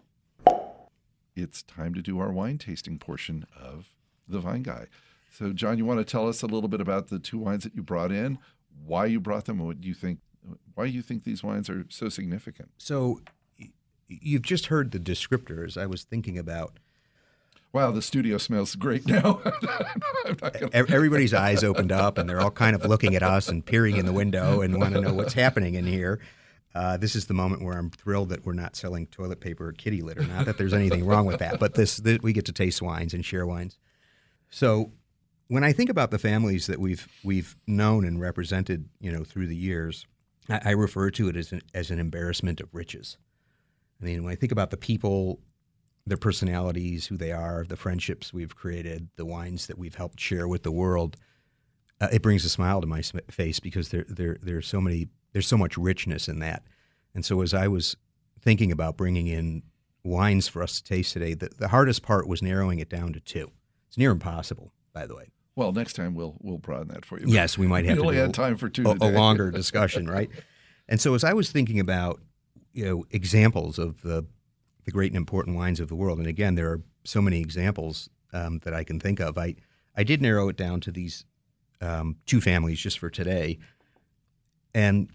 it's 1.35 1.63
time 1.63 1.93
to 1.93 2.01
do 2.01 2.19
our 2.19 2.31
wine 2.31 2.57
tasting 2.57 2.97
portion 2.97 3.45
of 3.59 3.89
the 4.27 4.39
Vine 4.39 4.63
Guy. 4.63 4.87
So, 5.31 5.53
John, 5.53 5.77
you 5.77 5.85
want 5.85 5.99
to 5.99 6.05
tell 6.05 6.27
us 6.27 6.41
a 6.41 6.47
little 6.47 6.67
bit 6.67 6.81
about 6.81 7.07
the 7.07 7.19
two 7.19 7.37
wines 7.37 7.63
that 7.63 7.75
you 7.75 7.81
brought 7.81 8.11
in, 8.11 8.37
why 8.85 9.05
you 9.05 9.19
brought 9.19 9.45
them, 9.45 9.59
and 9.59 9.67
what 9.67 9.81
do 9.81 9.87
you 9.87 9.93
think, 9.93 10.19
why 10.75 10.85
you 10.85 11.01
think 11.01 11.23
these 11.23 11.43
wines 11.43 11.69
are 11.69 11.85
so 11.89 12.09
significant? 12.09 12.69
So, 12.77 13.21
you've 14.07 14.41
just 14.41 14.67
heard 14.67 14.91
the 14.91 14.99
descriptors. 14.99 15.77
I 15.77 15.85
was 15.85 16.03
thinking 16.03 16.37
about. 16.37 16.77
Wow, 17.73 17.91
the 17.91 18.01
studio 18.01 18.37
smells 18.37 18.75
great 18.75 19.07
now. 19.07 19.41
gonna... 20.35 20.69
Everybody's 20.73 21.33
eyes 21.33 21.63
opened 21.63 21.93
up, 21.93 22.17
and 22.17 22.29
they're 22.29 22.41
all 22.41 22.51
kind 22.51 22.75
of 22.75 22.85
looking 22.85 23.15
at 23.15 23.23
us 23.23 23.47
and 23.47 23.65
peering 23.65 23.95
in 23.95 24.05
the 24.05 24.11
window 24.11 24.61
and 24.61 24.77
want 24.77 24.93
to 24.95 25.01
know 25.01 25.13
what's 25.13 25.33
happening 25.33 25.75
in 25.75 25.85
here. 25.85 26.19
Uh, 26.73 26.97
this 26.97 27.15
is 27.15 27.25
the 27.25 27.33
moment 27.33 27.61
where 27.61 27.77
I'm 27.77 27.89
thrilled 27.89 28.29
that 28.29 28.45
we're 28.45 28.53
not 28.53 28.75
selling 28.75 29.07
toilet 29.07 29.41
paper 29.41 29.67
or 29.67 29.71
kitty 29.73 30.01
litter. 30.01 30.21
Not 30.21 30.45
that 30.45 30.57
there's 30.57 30.73
anything 30.73 31.05
wrong 31.05 31.25
with 31.25 31.39
that, 31.39 31.59
but 31.59 31.73
this, 31.73 31.97
this 31.97 32.19
we 32.21 32.31
get 32.31 32.45
to 32.45 32.53
taste 32.53 32.81
wines 32.81 33.13
and 33.13 33.25
share 33.25 33.45
wines. 33.45 33.77
So 34.49 34.91
when 35.47 35.65
I 35.65 35.73
think 35.73 35.89
about 35.89 36.11
the 36.11 36.19
families 36.19 36.67
that 36.67 36.79
we've 36.79 37.07
we've 37.25 37.57
known 37.67 38.05
and 38.05 38.21
represented, 38.21 38.87
you 39.01 39.11
know, 39.11 39.25
through 39.25 39.47
the 39.47 39.55
years, 39.55 40.07
I, 40.49 40.61
I 40.65 40.71
refer 40.71 41.11
to 41.11 41.27
it 41.27 41.35
as 41.35 41.51
an, 41.51 41.61
as 41.73 41.91
an 41.91 41.99
embarrassment 41.99 42.61
of 42.61 42.73
riches. 42.73 43.17
I 44.01 44.05
mean, 44.05 44.23
when 44.23 44.31
I 44.31 44.35
think 44.35 44.53
about 44.53 44.69
the 44.69 44.77
people, 44.77 45.41
their 46.05 46.17
personalities, 46.17 47.05
who 47.05 47.17
they 47.17 47.33
are, 47.33 47.65
the 47.67 47.75
friendships 47.75 48.33
we've 48.33 48.55
created, 48.55 49.09
the 49.17 49.25
wines 49.25 49.67
that 49.67 49.77
we've 49.77 49.95
helped 49.95 50.21
share 50.21 50.47
with 50.47 50.63
the 50.63 50.71
world, 50.71 51.17
uh, 51.99 52.07
it 52.13 52.21
brings 52.21 52.45
a 52.45 52.49
smile 52.49 52.79
to 52.79 52.87
my 52.87 53.01
face 53.29 53.59
because 53.59 53.89
there 53.89 54.05
there 54.07 54.37
there's 54.41 54.67
so 54.67 54.79
many 54.79 55.09
there's 55.33 55.47
so 55.47 55.57
much 55.57 55.77
richness 55.77 56.27
in 56.27 56.39
that. 56.39 56.63
And 57.13 57.25
so 57.25 57.41
as 57.41 57.53
I 57.53 57.67
was 57.67 57.95
thinking 58.39 58.71
about 58.71 58.97
bringing 58.97 59.27
in 59.27 59.63
wines 60.03 60.47
for 60.47 60.63
us 60.63 60.81
to 60.81 60.83
taste 60.83 61.13
today, 61.13 61.33
the, 61.33 61.49
the 61.57 61.67
hardest 61.67 62.01
part 62.01 62.27
was 62.27 62.41
narrowing 62.41 62.79
it 62.79 62.89
down 62.89 63.13
to 63.13 63.19
two. 63.19 63.51
It's 63.87 63.97
near 63.97 64.11
impossible, 64.11 64.73
by 64.93 65.05
the 65.05 65.15
way. 65.15 65.31
Well, 65.55 65.73
next 65.73 65.93
time 65.93 66.15
we'll 66.15 66.37
we'll 66.39 66.57
broaden 66.57 66.87
that 66.89 67.05
for 67.05 67.19
you. 67.19 67.25
Yes, 67.27 67.57
we 67.57 67.67
might 67.67 67.85
have. 67.85 67.97
We 68.01 68.03
only 68.03 68.17
had 68.17 68.33
time 68.33 68.55
for 68.55 68.69
two. 68.69 68.83
A, 68.87 68.95
a 69.01 69.11
longer 69.11 69.51
discussion, 69.51 70.09
right? 70.09 70.29
And 70.87 70.99
so, 70.99 71.13
as 71.13 71.23
I 71.23 71.33
was 71.33 71.51
thinking 71.51 71.79
about 71.79 72.21
you 72.73 72.85
know 72.85 73.05
examples 73.11 73.77
of 73.77 74.01
the 74.01 74.25
the 74.85 74.91
great 74.91 75.11
and 75.11 75.17
important 75.17 75.57
wines 75.57 75.79
of 75.79 75.89
the 75.89 75.95
world, 75.95 76.19
and 76.19 76.27
again, 76.27 76.55
there 76.55 76.69
are 76.71 76.81
so 77.03 77.21
many 77.21 77.41
examples 77.41 78.09
um, 78.33 78.59
that 78.59 78.73
I 78.73 78.83
can 78.83 78.99
think 78.99 79.19
of. 79.19 79.37
I 79.37 79.55
I 79.95 80.03
did 80.03 80.21
narrow 80.21 80.47
it 80.47 80.55
down 80.55 80.79
to 80.81 80.91
these 80.91 81.25
um, 81.81 82.15
two 82.25 82.39
families 82.39 82.79
just 82.79 82.97
for 82.97 83.09
today, 83.09 83.59
and 84.73 85.09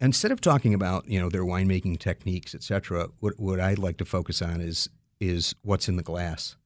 instead 0.00 0.30
of 0.32 0.40
talking 0.40 0.74
about 0.74 1.08
you 1.08 1.20
know 1.20 1.28
their 1.28 1.44
winemaking 1.44 1.98
techniques, 1.98 2.54
et 2.54 2.62
cetera, 2.62 3.08
what 3.20 3.38
what 3.38 3.60
I'd 3.60 3.78
like 3.78 3.96
to 3.98 4.04
focus 4.04 4.42
on 4.42 4.60
is 4.60 4.88
is 5.20 5.54
what's 5.62 5.88
in 5.88 5.96
the 5.96 6.02
glass. 6.02 6.56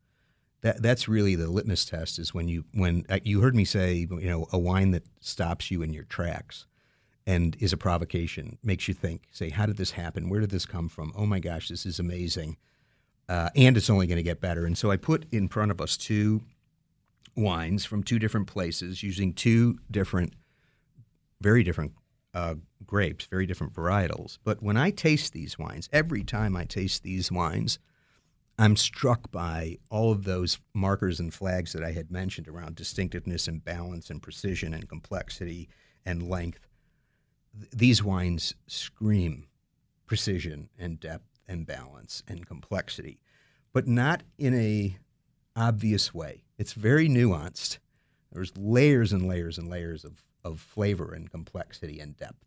That 0.63 0.83
that's 0.83 1.09
really 1.09 1.35
the 1.35 1.49
litmus 1.49 1.85
test 1.85 2.19
is 2.19 2.35
when 2.35 2.49
you 2.49 2.65
when 2.73 3.05
uh, 3.09 3.21
you 3.23 3.41
heard 3.41 3.55
me 3.55 3.65
say 3.65 3.95
you 4.11 4.29
know 4.29 4.47
a 4.53 4.59
wine 4.59 4.91
that 4.93 5.05
stops 5.21 5.71
you 5.71 5.83
in 5.83 5.93
your 5.93 6.05
tracks 6.05 6.67
and 7.27 7.57
is 7.61 7.73
a 7.73 7.77
provocation 7.77 8.59
makes 8.63 8.89
you 8.89 8.95
think 8.95 9.29
say 9.31 9.51
how 9.51 9.67
did 9.67 9.77
this 9.77 9.93
happen? 9.93 10.29
Where 10.29 10.41
did 10.41 10.51
this 10.51 10.67
come 10.67 10.89
from? 10.89 11.13
Oh 11.17 11.27
my 11.27 11.39
gosh 11.39 11.69
this 11.69 11.87
is 11.87 11.99
amazing. 12.01 12.57
Uh, 13.29 13.51
and 13.55 13.77
it's 13.77 13.91
only 13.91 14.07
going 14.07 14.17
to 14.17 14.23
get 14.23 14.41
better. 14.41 14.65
And 14.65 14.77
so 14.77 14.91
i 14.91 14.97
put 14.97 15.27
in 15.31 15.49
front 15.49 15.71
of 15.71 15.83
us 15.83 15.97
two 15.99 16.43
wines 17.37 17.85
from 17.85 18.03
two 18.03 18.19
different 18.19 18.47
places 18.47 19.03
using 19.03 19.33
two 19.33 19.79
different 19.91 20.33
very 21.41 21.63
different 21.63 21.93
uh, 22.39 22.55
grapes 22.87 23.27
very 23.27 23.47
different 23.47 23.75
varietals 23.75 24.39
but 24.45 24.63
when 24.63 24.77
i 24.77 24.91
taste 24.91 25.33
these 25.33 25.59
wines 25.59 25.89
every 25.93 26.23
time 26.23 26.57
i 26.57 26.65
taste 26.65 27.03
these 27.03 27.33
wines 27.33 27.79
I'm 28.61 28.75
struck 28.75 29.31
by 29.31 29.79
all 29.89 30.11
of 30.11 30.25
those 30.25 30.59
markers 30.75 31.21
and 31.21 31.33
flags 31.33 31.73
that 31.73 31.85
I 31.85 31.93
had 31.93 32.11
mentioned 32.11 32.49
around 32.49 32.75
distinctiveness 32.75 33.47
and 33.47 33.65
balance 33.65 34.11
and 34.11 34.21
precision 34.21 34.75
and 34.75 34.89
complexity 34.89 35.69
and 36.05 36.29
length. 36.29 36.67
Th- 37.57 37.71
these 37.71 38.03
wines 38.03 38.55
scream 38.67 39.47
precision 40.07 40.71
and 40.77 40.99
depth 40.99 41.39
and 41.47 41.67
balance 41.67 42.25
and 42.27 42.47
complexity, 42.47 43.21
but 43.73 43.87
not 43.87 44.25
in 44.39 44.55
a 44.55 44.99
obvious 45.55 46.13
way. 46.13 46.43
It's 46.59 46.73
very 46.73 47.09
nuanced. 47.09 47.79
There's 48.33 48.53
layers 48.57 49.13
and 49.13 49.29
layers 49.29 49.59
and 49.59 49.69
layers 49.69 50.05
of, 50.05 50.25
of 50.49 50.61
flavor 50.61 51.13
and 51.13 51.31
complexity 51.31 52.01
and 52.01 52.17
depth. 52.17 52.45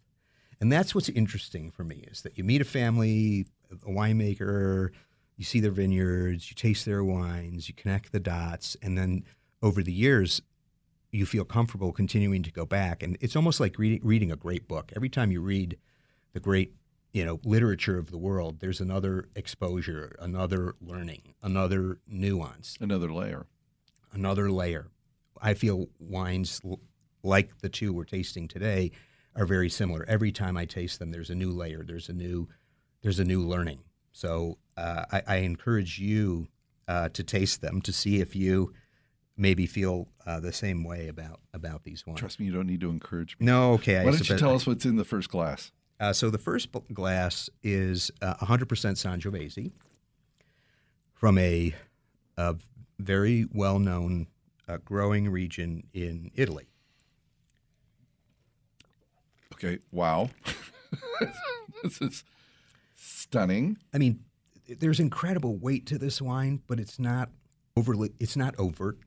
And 0.59 0.71
that's 0.71 0.93
what's 0.93 1.09
interesting 1.09 1.71
for 1.71 1.83
me 1.83 2.05
is 2.11 2.21
that 2.21 2.37
you 2.37 2.43
meet 2.43 2.61
a 2.61 2.65
family, 2.65 3.47
a 3.71 3.89
winemaker, 3.89 4.89
you 5.37 5.43
see 5.43 5.59
their 5.59 5.71
vineyards, 5.71 6.49
you 6.49 6.55
taste 6.55 6.85
their 6.85 7.03
wines, 7.03 7.67
you 7.67 7.73
connect 7.73 8.11
the 8.11 8.19
dots, 8.19 8.77
and 8.81 8.97
then 8.97 9.23
over 9.63 9.81
the 9.81 9.91
years, 9.91 10.41
you 11.11 11.25
feel 11.25 11.45
comfortable 11.45 11.91
continuing 11.91 12.43
to 12.43 12.51
go 12.51 12.65
back. 12.65 13.03
And 13.03 13.17
it's 13.21 13.35
almost 13.35 13.59
like 13.59 13.77
reading, 13.77 14.01
reading 14.03 14.31
a 14.31 14.35
great 14.35 14.67
book. 14.67 14.91
Every 14.95 15.09
time 15.09 15.31
you 15.31 15.41
read 15.41 15.77
the 16.33 16.39
great 16.39 16.73
you 17.11 17.25
know 17.25 17.39
literature 17.43 17.97
of 17.97 18.11
the 18.11 18.17
world, 18.17 18.59
there's 18.59 18.79
another 18.79 19.29
exposure, 19.35 20.15
another 20.19 20.75
learning, 20.79 21.33
another 21.41 21.97
nuance, 22.07 22.77
another 22.79 23.11
layer, 23.11 23.47
another 24.13 24.49
layer. 24.51 24.87
I 25.41 25.55
feel 25.55 25.89
wines 25.99 26.61
like 27.23 27.59
the 27.59 27.69
two 27.69 27.93
we're 27.93 28.05
tasting 28.05 28.47
today 28.47 28.91
are 29.35 29.45
very 29.45 29.69
similar. 29.69 30.05
Every 30.07 30.31
time 30.31 30.57
I 30.57 30.65
taste 30.65 30.99
them, 30.99 31.11
there's 31.11 31.29
a 31.29 31.35
new 31.35 31.51
layer. 31.51 31.83
There's 31.83 32.09
a 32.09 32.13
new 32.13 32.47
there's 33.01 33.19
a 33.19 33.23
new 33.23 33.41
learning. 33.41 33.79
So 34.11 34.57
uh, 34.77 35.05
I, 35.11 35.23
I, 35.25 35.35
encourage 35.37 35.97
you 35.97 36.47
uh, 36.87 37.09
to 37.09 37.23
taste 37.23 37.61
them 37.61 37.81
to 37.81 37.93
see 37.93 38.19
if 38.19 38.35
you 38.35 38.73
maybe 39.37 39.65
feel 39.65 40.07
uh, 40.27 40.39
the 40.39 40.51
same 40.51 40.83
way 40.83 41.07
about 41.07 41.39
about 41.53 41.83
these 41.83 42.05
wines. 42.05 42.19
Trust 42.19 42.39
me, 42.39 42.45
you 42.45 42.51
don't 42.51 42.67
need 42.67 42.81
to 42.81 42.89
encourage 42.89 43.37
me. 43.39 43.45
No, 43.45 43.73
okay. 43.73 44.03
Why 44.03 44.11
don't 44.11 44.29
you 44.29 44.37
tell 44.37 44.53
us 44.53 44.67
what's 44.67 44.85
in 44.85 44.97
the 44.97 45.05
first 45.05 45.29
glass? 45.29 45.71
Uh, 45.99 46.11
so 46.11 46.31
the 46.31 46.39
first 46.39 46.69
glass 46.93 47.47
is 47.61 48.09
100% 48.23 48.23
uh, 48.23 48.65
Sangiovese 48.65 49.71
from 51.13 51.37
a, 51.37 51.75
a 52.37 52.55
very 52.97 53.45
well-known 53.53 54.25
uh, 54.67 54.77
growing 54.83 55.29
region 55.29 55.83
in 55.93 56.31
Italy. 56.33 56.70
Okay. 59.63 59.79
Wow. 59.91 60.29
this 61.83 62.01
is 62.01 62.23
stunning. 62.95 63.77
I 63.93 63.99
mean, 63.99 64.21
there's 64.67 64.99
incredible 64.99 65.55
weight 65.57 65.85
to 65.87 65.97
this 65.97 66.21
wine, 66.21 66.61
but 66.67 66.79
it's 66.79 66.97
not 66.97 67.29
overly. 67.77 68.11
It's 68.19 68.35
not 68.35 68.55
overt. 68.57 68.97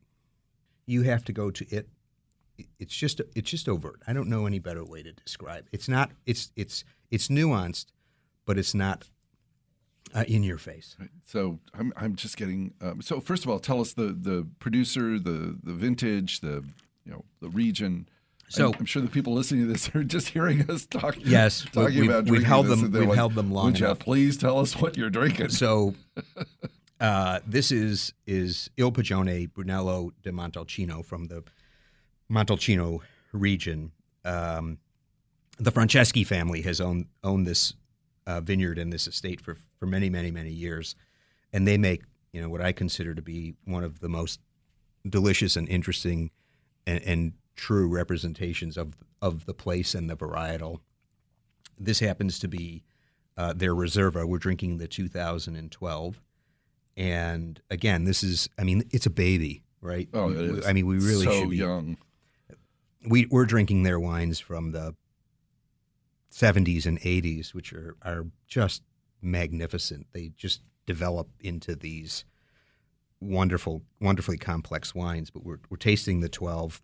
You 0.87 1.03
have 1.03 1.25
to 1.25 1.33
go 1.33 1.51
to 1.51 1.67
it. 1.75 1.88
It's 2.79 2.95
just 2.95 3.21
it's 3.35 3.51
just 3.51 3.69
overt. 3.69 4.01
I 4.07 4.12
don't 4.12 4.29
know 4.29 4.47
any 4.47 4.61
better 4.61 4.85
way 4.85 5.03
to 5.03 5.12
describe. 5.12 5.64
It. 5.67 5.71
It's 5.73 5.88
not. 5.88 6.12
It's 6.25 6.53
it's 6.55 6.85
it's 7.11 7.29
nuanced, 7.29 7.87
but 8.47 8.57
it's 8.57 8.75
not 8.75 9.09
uh, 10.14 10.25
in 10.29 10.45
your 10.45 10.59
face. 10.59 10.97
So 11.25 11.59
I'm 11.77 11.93
I'm 11.97 12.14
just 12.14 12.37
getting. 12.37 12.75
Um, 12.81 13.03
so 13.03 13.19
first 13.19 13.45
of 13.45 13.51
all, 13.51 13.59
tell 13.59 13.81
us 13.81 13.93
the 13.95 14.17
the 14.19 14.47
producer, 14.61 15.19
the 15.19 15.59
the 15.64 15.73
vintage, 15.73 16.40
the 16.40 16.64
you 17.05 17.12
know 17.12 17.25
the 17.40 17.49
region. 17.49 18.09
So 18.48 18.68
I'm, 18.68 18.74
I'm, 18.80 18.85
sure 18.85 19.02
the 19.02 19.09
people 19.09 19.35
listening 19.35 19.66
to 19.66 19.72
this 19.72 19.88
are 19.94 20.04
just 20.04 20.28
hearing 20.28 20.68
us 20.70 20.87
talk. 20.87 21.16
Yes, 21.18 21.66
talking 21.72 22.00
we've, 22.00 22.11
about 22.11 22.26
we've 22.26 22.42
held 22.42 22.66
them. 22.66 22.92
We've 22.92 23.09
like, 23.09 23.16
held 23.16 23.35
them 23.35 23.52
long 23.52 23.66
Would 23.66 23.80
you 23.80 23.94
please 23.94 24.37
tell 24.37 24.59
us 24.59 24.76
what 24.76 24.96
you're 24.96 25.11
drinking? 25.11 25.50
So, 25.50 25.94
uh, 27.00 27.40
this 27.46 27.72
is 27.72 28.12
is 28.26 28.70
Il 28.76 28.92
Poggione 28.92 29.52
Brunello 29.52 30.12
di 30.22 30.30
Montalcino 30.30 31.04
from 31.04 31.26
the 31.26 31.42
Montalcino 32.30 33.00
region. 33.33 33.92
Um, 34.24 34.78
the 35.59 35.70
Franceschi 35.70 36.26
family 36.26 36.62
has 36.62 36.80
owned 36.80 37.07
owned 37.22 37.46
this 37.46 37.74
uh, 38.26 38.40
vineyard 38.40 38.78
and 38.78 38.92
this 38.92 39.07
estate 39.07 39.40
for 39.40 39.57
for 39.78 39.87
many, 39.87 40.11
many, 40.11 40.30
many 40.30 40.50
years, 40.50 40.94
and 41.52 41.66
they 41.66 41.78
make 41.78 42.02
you 42.33 42.40
know 42.40 42.48
what 42.48 42.61
I 42.61 42.72
consider 42.72 43.14
to 43.14 43.22
be 43.22 43.54
one 43.64 43.85
of 43.85 44.00
the 44.00 44.09
most 44.09 44.40
delicious 45.09 45.57
and 45.57 45.68
interesting 45.68 46.30
and, 46.87 47.02
and 47.02 47.33
true 47.57 47.88
representations 47.88 48.77
of 48.77 48.95
of 49.23 49.47
the 49.47 49.55
place 49.55 49.95
and 49.95 50.09
the 50.11 50.17
varietal. 50.17 50.81
This 51.79 52.01
happens 52.01 52.38
to 52.40 52.49
be 52.49 52.85
uh, 53.37 53.53
their 53.53 53.75
Riserva. 53.75 54.27
We're 54.27 54.38
drinking 54.38 54.79
the 54.79 54.87
2012, 54.87 56.21
and 56.97 57.61
again, 57.71 58.05
this 58.05 58.23
is 58.23 58.49
I 58.59 58.64
mean 58.64 58.85
it's 58.90 59.07
a 59.07 59.11
baby. 59.11 59.62
right? 59.81 60.09
Oh, 60.14 60.31
it 60.31 60.37
is. 60.38 60.67
I 60.67 60.73
mean, 60.73 60.87
we 60.87 60.97
really 60.99 61.25
so 61.27 61.33
should 61.33 61.51
be. 61.51 61.59
young. 61.59 61.97
We, 63.07 63.27
we're 63.27 63.45
drinking 63.45 63.83
their 63.83 64.01
wines 64.01 64.40
from 64.40 64.73
the 64.73 64.95
70s 66.33 66.87
and 66.87 66.99
80s, 67.01 67.53
which 67.53 67.73
are, 67.75 67.97
are 68.03 68.27
just 68.47 68.83
magnificent. 69.21 70.07
They 70.12 70.33
just 70.37 70.62
develop 70.87 71.29
into 71.40 71.77
these 71.77 72.25
wonderful, 73.21 73.83
wonderfully 74.01 74.38
complex 74.38 74.95
wines. 74.95 75.29
But 75.29 75.45
we're, 75.45 75.61
we're 75.69 75.77
tasting 75.77 76.21
the 76.21 76.31
12, 76.31 76.81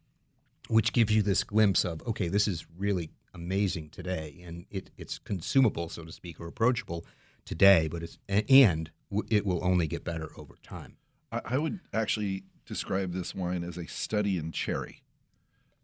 which 0.70 0.92
gives 0.92 1.14
you 1.14 1.22
this 1.22 1.44
glimpse 1.44 1.84
of, 1.84 2.06
okay, 2.06 2.28
this 2.28 2.46
is 2.46 2.66
really 2.76 3.10
amazing 3.34 3.90
today. 3.90 4.42
And 4.44 4.66
it, 4.70 4.90
it's 4.96 5.18
consumable, 5.18 5.88
so 5.88 6.04
to 6.04 6.12
speak, 6.12 6.40
or 6.40 6.46
approachable 6.46 7.04
today, 7.44 7.88
but 7.88 8.02
it's, 8.02 8.18
and 8.28 8.90
it 9.28 9.44
will 9.44 9.64
only 9.64 9.86
get 9.86 10.04
better 10.04 10.30
over 10.36 10.54
time. 10.62 10.96
I, 11.32 11.58
would 11.58 11.78
actually 11.92 12.42
describe 12.66 13.12
this 13.12 13.34
wine 13.34 13.62
as 13.62 13.76
a 13.76 13.86
study 13.86 14.36
in 14.36 14.50
cherry. 14.50 15.02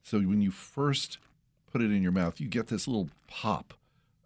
So 0.03 0.18
when 0.18 0.40
you 0.40 0.51
first 0.51 1.18
put 1.70 1.83
it 1.83 1.92
in 1.92 2.03
your 2.03 2.12
mouth, 2.12 2.40
you 2.40 2.49
get 2.49 2.66
this 2.66 2.88
little 2.88 3.11
pop 3.29 3.75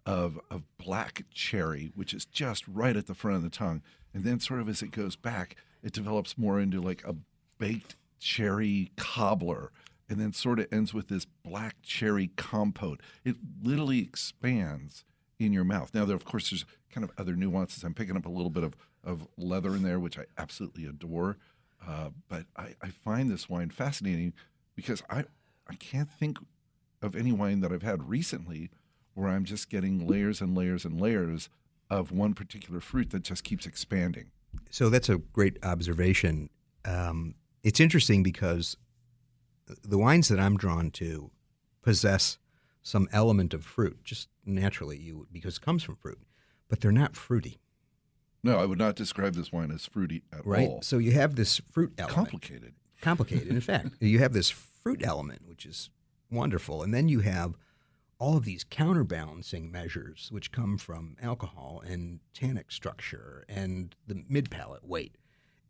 of 0.05 0.39
of 0.49 0.63
black 0.79 1.25
cherry, 1.31 1.91
which 1.95 2.13
is 2.13 2.25
just 2.25 2.67
right 2.67 2.95
at 2.95 3.05
the 3.05 3.13
front 3.13 3.37
of 3.37 3.43
the 3.43 3.49
tongue, 3.49 3.83
and 4.13 4.23
then 4.23 4.39
sort 4.39 4.59
of 4.59 4.67
as 4.67 4.81
it 4.81 4.91
goes 4.91 5.15
back, 5.15 5.55
it 5.83 5.93
develops 5.93 6.37
more 6.37 6.59
into 6.59 6.81
like 6.81 7.03
a 7.05 7.15
baked 7.59 7.95
cherry 8.19 8.91
cobbler, 8.95 9.71
and 10.11 10.19
then 10.19 10.33
sort 10.33 10.59
of 10.59 10.67
ends 10.73 10.93
with 10.93 11.07
this 11.07 11.23
black 11.23 11.77
cherry 11.81 12.31
compote. 12.35 12.99
It 13.23 13.37
literally 13.63 13.99
expands 13.99 15.05
in 15.39 15.53
your 15.53 15.63
mouth. 15.63 15.93
Now, 15.93 16.03
there 16.03 16.17
of 16.17 16.25
course 16.25 16.49
there's 16.49 16.65
kind 16.91 17.05
of 17.05 17.11
other 17.17 17.33
nuances. 17.33 17.85
I'm 17.85 17.93
picking 17.93 18.17
up 18.17 18.25
a 18.25 18.29
little 18.29 18.49
bit 18.49 18.65
of 18.65 18.75
of 19.05 19.25
leather 19.37 19.73
in 19.73 19.83
there, 19.83 19.99
which 19.99 20.19
I 20.19 20.25
absolutely 20.37 20.85
adore. 20.85 21.37
Uh, 21.87 22.09
but 22.27 22.45
I, 22.57 22.75
I 22.83 22.89
find 22.89 23.31
this 23.31 23.49
wine 23.49 23.69
fascinating 23.69 24.33
because 24.75 25.01
I 25.09 25.23
I 25.67 25.75
can't 25.75 26.11
think 26.11 26.37
of 27.01 27.15
any 27.15 27.31
wine 27.31 27.61
that 27.61 27.71
I've 27.71 27.81
had 27.81 28.09
recently 28.09 28.69
where 29.13 29.29
I'm 29.29 29.45
just 29.45 29.69
getting 29.69 30.05
layers 30.05 30.41
and 30.41 30.55
layers 30.55 30.83
and 30.83 30.99
layers 30.99 31.47
of 31.89 32.11
one 32.11 32.33
particular 32.33 32.81
fruit 32.81 33.11
that 33.11 33.23
just 33.23 33.45
keeps 33.45 33.65
expanding. 33.65 34.31
So 34.69 34.89
that's 34.89 35.07
a 35.07 35.17
great 35.17 35.57
observation. 35.63 36.49
Um, 36.83 37.35
it's 37.63 37.79
interesting 37.79 38.23
because 38.23 38.75
the 39.83 39.97
wines 39.97 40.27
that 40.29 40.39
I'm 40.39 40.57
drawn 40.57 40.91
to 40.91 41.31
possess 41.81 42.37
some 42.81 43.07
element 43.11 43.53
of 43.53 43.63
fruit, 43.63 44.03
just 44.03 44.27
naturally, 44.45 44.97
you 44.97 45.27
because 45.31 45.57
it 45.57 45.61
comes 45.61 45.83
from 45.83 45.95
fruit, 45.95 46.19
but 46.69 46.79
they're 46.81 46.91
not 46.91 47.15
fruity, 47.15 47.59
No, 48.43 48.57
I 48.57 48.65
would 48.65 48.79
not 48.79 48.95
describe 48.95 49.35
this 49.35 49.51
wine 49.51 49.71
as 49.71 49.85
fruity 49.85 50.23
at 50.33 50.45
right? 50.45 50.67
all. 50.67 50.81
So 50.81 50.97
you 50.97 51.11
have 51.11 51.35
this 51.35 51.61
fruit 51.71 51.93
element, 51.97 52.15
Complicated. 52.15 52.73
complicated. 53.01 53.47
In 53.49 53.61
fact, 53.61 53.89
you 53.99 54.19
have 54.19 54.33
this 54.33 54.49
fruit 54.49 55.01
element, 55.05 55.47
which 55.47 55.65
is 55.65 55.89
wonderful, 56.31 56.81
and 56.81 56.93
then 56.93 57.07
you 57.07 57.19
have 57.19 57.55
all 58.17 58.37
of 58.37 58.45
these 58.45 58.63
counterbalancing 58.63 59.71
measures, 59.71 60.27
which 60.31 60.51
come 60.51 60.77
from 60.77 61.15
alcohol 61.21 61.81
and 61.85 62.19
tannic 62.33 62.71
structure 62.71 63.43
and 63.49 63.95
the 64.07 64.23
mid 64.29 64.49
palate 64.51 64.87
weight, 64.87 65.17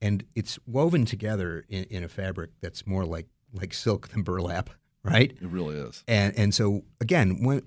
and 0.01 0.25
it's 0.35 0.59
woven 0.65 1.05
together 1.05 1.65
in, 1.69 1.83
in 1.85 2.03
a 2.03 2.09
fabric 2.09 2.51
that's 2.61 2.85
more 2.87 3.05
like 3.05 3.27
like 3.53 3.73
silk 3.73 4.09
than 4.09 4.23
burlap, 4.23 4.69
right? 5.03 5.31
It 5.41 5.47
really 5.47 5.75
is. 5.77 6.03
And 6.07 6.37
and 6.37 6.53
so 6.53 6.83
again, 6.99 7.43
when 7.43 7.63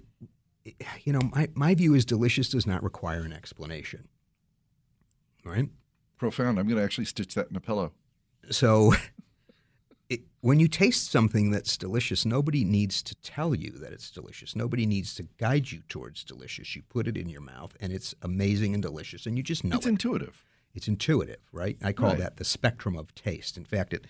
you 1.02 1.12
know, 1.12 1.20
my, 1.34 1.48
my 1.54 1.74
view 1.74 1.94
is 1.94 2.04
delicious 2.06 2.48
does 2.48 2.66
not 2.66 2.82
require 2.82 3.20
an 3.20 3.32
explanation. 3.32 4.08
Right? 5.44 5.68
Profound. 6.16 6.58
I'm 6.58 6.66
going 6.66 6.78
to 6.78 6.82
actually 6.84 7.04
stitch 7.04 7.34
that 7.34 7.50
in 7.50 7.56
a 7.56 7.60
pillow. 7.60 7.92
So 8.50 8.94
it, 10.08 10.22
when 10.40 10.58
you 10.60 10.68
taste 10.68 11.10
something 11.10 11.50
that's 11.50 11.76
delicious, 11.76 12.24
nobody 12.24 12.64
needs 12.64 13.02
to 13.02 13.14
tell 13.16 13.54
you 13.54 13.72
that 13.72 13.92
it's 13.92 14.10
delicious. 14.10 14.56
Nobody 14.56 14.86
needs 14.86 15.14
to 15.16 15.24
guide 15.38 15.70
you 15.70 15.82
towards 15.88 16.24
delicious. 16.24 16.74
You 16.74 16.82
put 16.88 17.06
it 17.06 17.16
in 17.18 17.28
your 17.28 17.42
mouth 17.42 17.76
and 17.80 17.92
it's 17.92 18.14
amazing 18.22 18.72
and 18.72 18.82
delicious 18.82 19.26
and 19.26 19.36
you 19.36 19.42
just 19.42 19.64
know 19.64 19.76
it's 19.76 19.86
it. 19.86 19.90
intuitive. 19.90 20.44
It's 20.74 20.88
intuitive, 20.88 21.40
right? 21.52 21.76
I 21.82 21.92
call 21.92 22.10
Right. 22.10 22.18
that 22.20 22.36
the 22.38 22.44
spectrum 22.44 22.96
of 22.96 23.14
taste. 23.14 23.56
In 23.58 23.64
fact, 23.64 23.92
it 23.92 24.06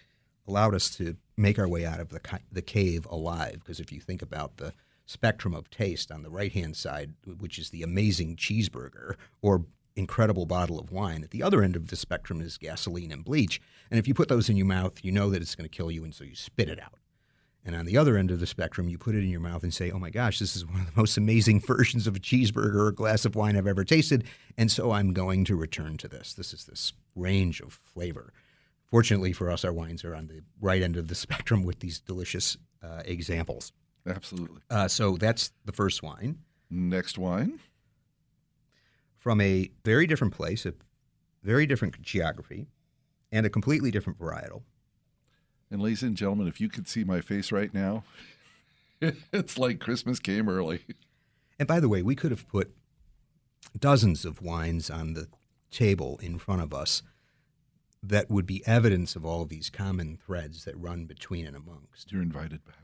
allowed 0.47 0.75
us 0.75 0.91
to 0.97 1.17
make 1.37 1.59
our 1.59 1.69
way 1.69 1.85
out 1.85 2.01
of 2.01 2.11
the 2.11 2.21
the 2.53 2.63
cave 2.63 3.07
alive 3.11 3.61
because 3.61 3.81
if 3.81 3.91
you 3.91 4.01
think 4.01 4.23
about 4.23 4.57
the 4.57 4.73
spectrum 5.07 5.55
of 5.55 5.71
taste 5.71 6.11
on 6.11 6.23
the 6.23 6.31
right-hand 6.31 6.77
side, 6.77 7.13
which 7.39 7.59
is 7.59 7.71
the 7.71 7.83
amazing 7.83 8.37
cheeseburger 8.37 9.17
or 9.43 9.67
incredible 9.97 10.47
bottle 10.47 10.79
of 10.79 10.91
wine, 10.91 11.23
at 11.23 11.31
the 11.31 11.43
other 11.43 11.63
end 11.63 11.77
of 11.77 11.89
the 11.89 11.97
spectrum 11.97 12.41
is 12.41 12.59
gasoline 12.59 13.13
and 13.13 13.25
bleach. 13.25 13.61
And 13.91 13.99
if 13.99 14.09
you 14.09 14.15
put 14.15 14.29
those 14.29 14.49
in 14.49 14.57
your 14.57 14.67
mouth, 14.67 15.05
you 15.05 15.13
know 15.13 15.31
that 15.31 15.43
it's 15.43 15.55
going 15.55 15.69
to 15.69 15.77
kill 15.77 15.91
you 15.91 16.05
and 16.05 16.15
so 16.15 16.25
you 16.25 16.35
spit 16.35 16.69
it 16.69 16.81
out. 16.81 16.99
And 17.67 17.75
on 17.75 17.87
the 17.87 17.97
other 17.97 18.17
end 18.19 18.31
of 18.31 18.41
the 18.41 18.47
spectrum, 18.47 18.89
you 18.89 18.99
put 18.99 19.15
it 19.15 19.25
in 19.25 19.31
your 19.31 19.41
mouth 19.41 19.63
and 19.63 19.73
say, 19.73 19.91
"Oh 19.91 19.99
my 19.99 20.11
gosh, 20.11 20.39
this 20.39 20.55
is 20.55 20.67
one 20.67 20.81
of 20.81 20.87
the 20.87 21.01
most 21.01 21.17
amazing 21.17 21.61
versions 21.67 22.07
of 22.07 22.17
a 22.17 22.21
cheeseburger 22.21 22.75
or 22.75 22.89
a 22.89 22.95
glass 22.95 23.25
of 23.25 23.37
wine 23.37 23.57
I've 23.57 23.67
ever 23.67 23.85
tasted." 23.85 24.25
And 24.59 24.71
so 24.71 24.93
I'm 24.93 25.15
going 25.15 25.45
to 25.47 25.57
return 25.57 25.97
to 25.99 26.09
this. 26.09 26.35
This 26.35 26.53
is 26.53 26.67
this 26.67 26.93
range 27.17 27.61
of 27.61 27.81
flavor. 27.83 28.35
Fortunately 28.95 29.33
for 29.33 29.51
us, 29.51 29.65
our 29.65 29.73
wines 29.73 30.05
are 30.05 30.15
on 30.15 30.29
the 30.29 30.41
right 30.61 30.81
end 30.81 30.97
of 30.97 31.09
the 31.09 31.15
spectrum 31.27 31.65
with 31.65 31.81
these 31.81 31.99
delicious 31.99 32.57
uh, 32.81 33.03
examples. 33.05 33.73
Absolutely. 34.07 34.61
Uh, 34.71 34.87
so 34.87 35.17
that's 35.17 35.51
the 35.65 35.73
first 35.73 36.01
wine 36.05 36.39
Next 36.71 37.19
wine. 37.19 37.59
from 39.19 39.41
a 39.41 39.69
very 39.85 40.07
different 40.07 40.33
place, 40.33 40.65
a 40.65 40.75
very 41.43 41.67
different 41.67 42.01
geography, 42.03 42.69
and 43.33 43.45
a 43.45 43.51
completely 43.51 43.91
different 43.91 44.17
varietal. 44.21 44.63
And 45.73 45.83
ladies 45.83 46.05
and 46.05 46.17
gentlemen, 46.17 46.47
if 46.47 46.61
you 46.61 46.69
could 46.69 46.87
see 46.87 47.03
my 47.03 47.21
face 47.21 47.51
right 47.51 47.75
now, 47.75 48.05
it's 49.01 49.59
like 49.59 49.81
Christmas 49.81 50.21
came 50.21 50.49
early. 50.49 50.83
And 51.59 51.67
by 51.67 51.81
the 51.81 51.89
way, 51.89 52.03
we 52.03 52.15
could 52.15 52.31
have 52.31 52.47
put 52.47 52.73
dozens 53.77 54.25
of 54.25 54.41
wines 54.41 54.89
on 54.89 55.15
the 55.15 55.27
table 55.73 56.21
in 56.23 56.39
front 56.39 56.63
of 56.63 56.73
us 56.73 57.03
that 58.09 58.31
would 58.31 58.47
be 58.47 58.63
evidence 58.67 59.17
of 59.17 59.25
all 59.25 59.43
of 59.43 59.49
these 59.49 59.71
common 59.71 60.19
threads 60.25 60.65
that 60.65 60.77
run 60.77 61.07
between 61.07 61.47
and 61.47 61.57
amongst. 61.57 62.13
You're 62.13 62.23
invited 62.23 62.65
back. 62.65 62.77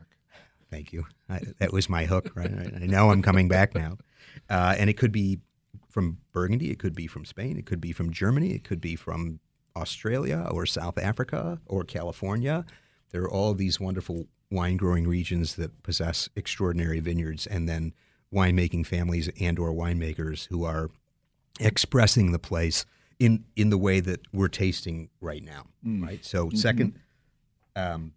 Thank 0.69 0.93
you. 0.93 1.05
I, 1.29 1.41
that 1.59 1.73
was 1.73 1.89
my 1.89 2.05
hook, 2.05 2.31
right? 2.33 2.51
I, 2.51 2.83
I 2.83 2.85
know 2.87 3.09
I'm 3.09 3.21
coming 3.21 3.47
back 3.47 3.75
now. 3.75 3.97
Uh, 4.49 4.75
and 4.77 4.89
it 4.89 4.97
could 4.97 5.11
be 5.11 5.39
from 5.89 6.17
Burgundy, 6.31 6.71
it 6.71 6.79
could 6.79 6.95
be 6.95 7.07
from 7.07 7.25
Spain, 7.25 7.57
it 7.57 7.65
could 7.65 7.81
be 7.81 7.91
from 7.91 8.11
Germany, 8.11 8.51
it 8.51 8.63
could 8.63 8.79
be 8.79 8.95
from 8.95 9.39
Australia 9.75 10.47
or 10.49 10.65
South 10.65 10.97
Africa 10.97 11.59
or 11.65 11.83
California. 11.83 12.65
There 13.11 13.23
are 13.23 13.31
all 13.31 13.53
these 13.53 13.79
wonderful 13.79 14.27
wine 14.49 14.77
growing 14.77 15.07
regions 15.07 15.55
that 15.55 15.83
possess 15.83 16.29
extraordinary 16.35 16.99
vineyards 16.99 17.45
and 17.47 17.67
then 17.67 17.93
winemaking 18.33 18.85
families 18.85 19.29
and 19.39 19.59
or 19.59 19.71
winemakers 19.71 20.47
who 20.47 20.63
are 20.63 20.89
expressing 21.59 22.31
the 22.31 22.39
place 22.39 22.85
in 23.21 23.45
in 23.55 23.69
the 23.69 23.77
way 23.77 23.99
that 23.99 24.19
we're 24.33 24.47
tasting 24.47 25.09
right 25.21 25.43
now, 25.43 25.67
right? 25.83 26.25
So 26.25 26.49
2nd 26.49 26.93
um, 27.75 28.13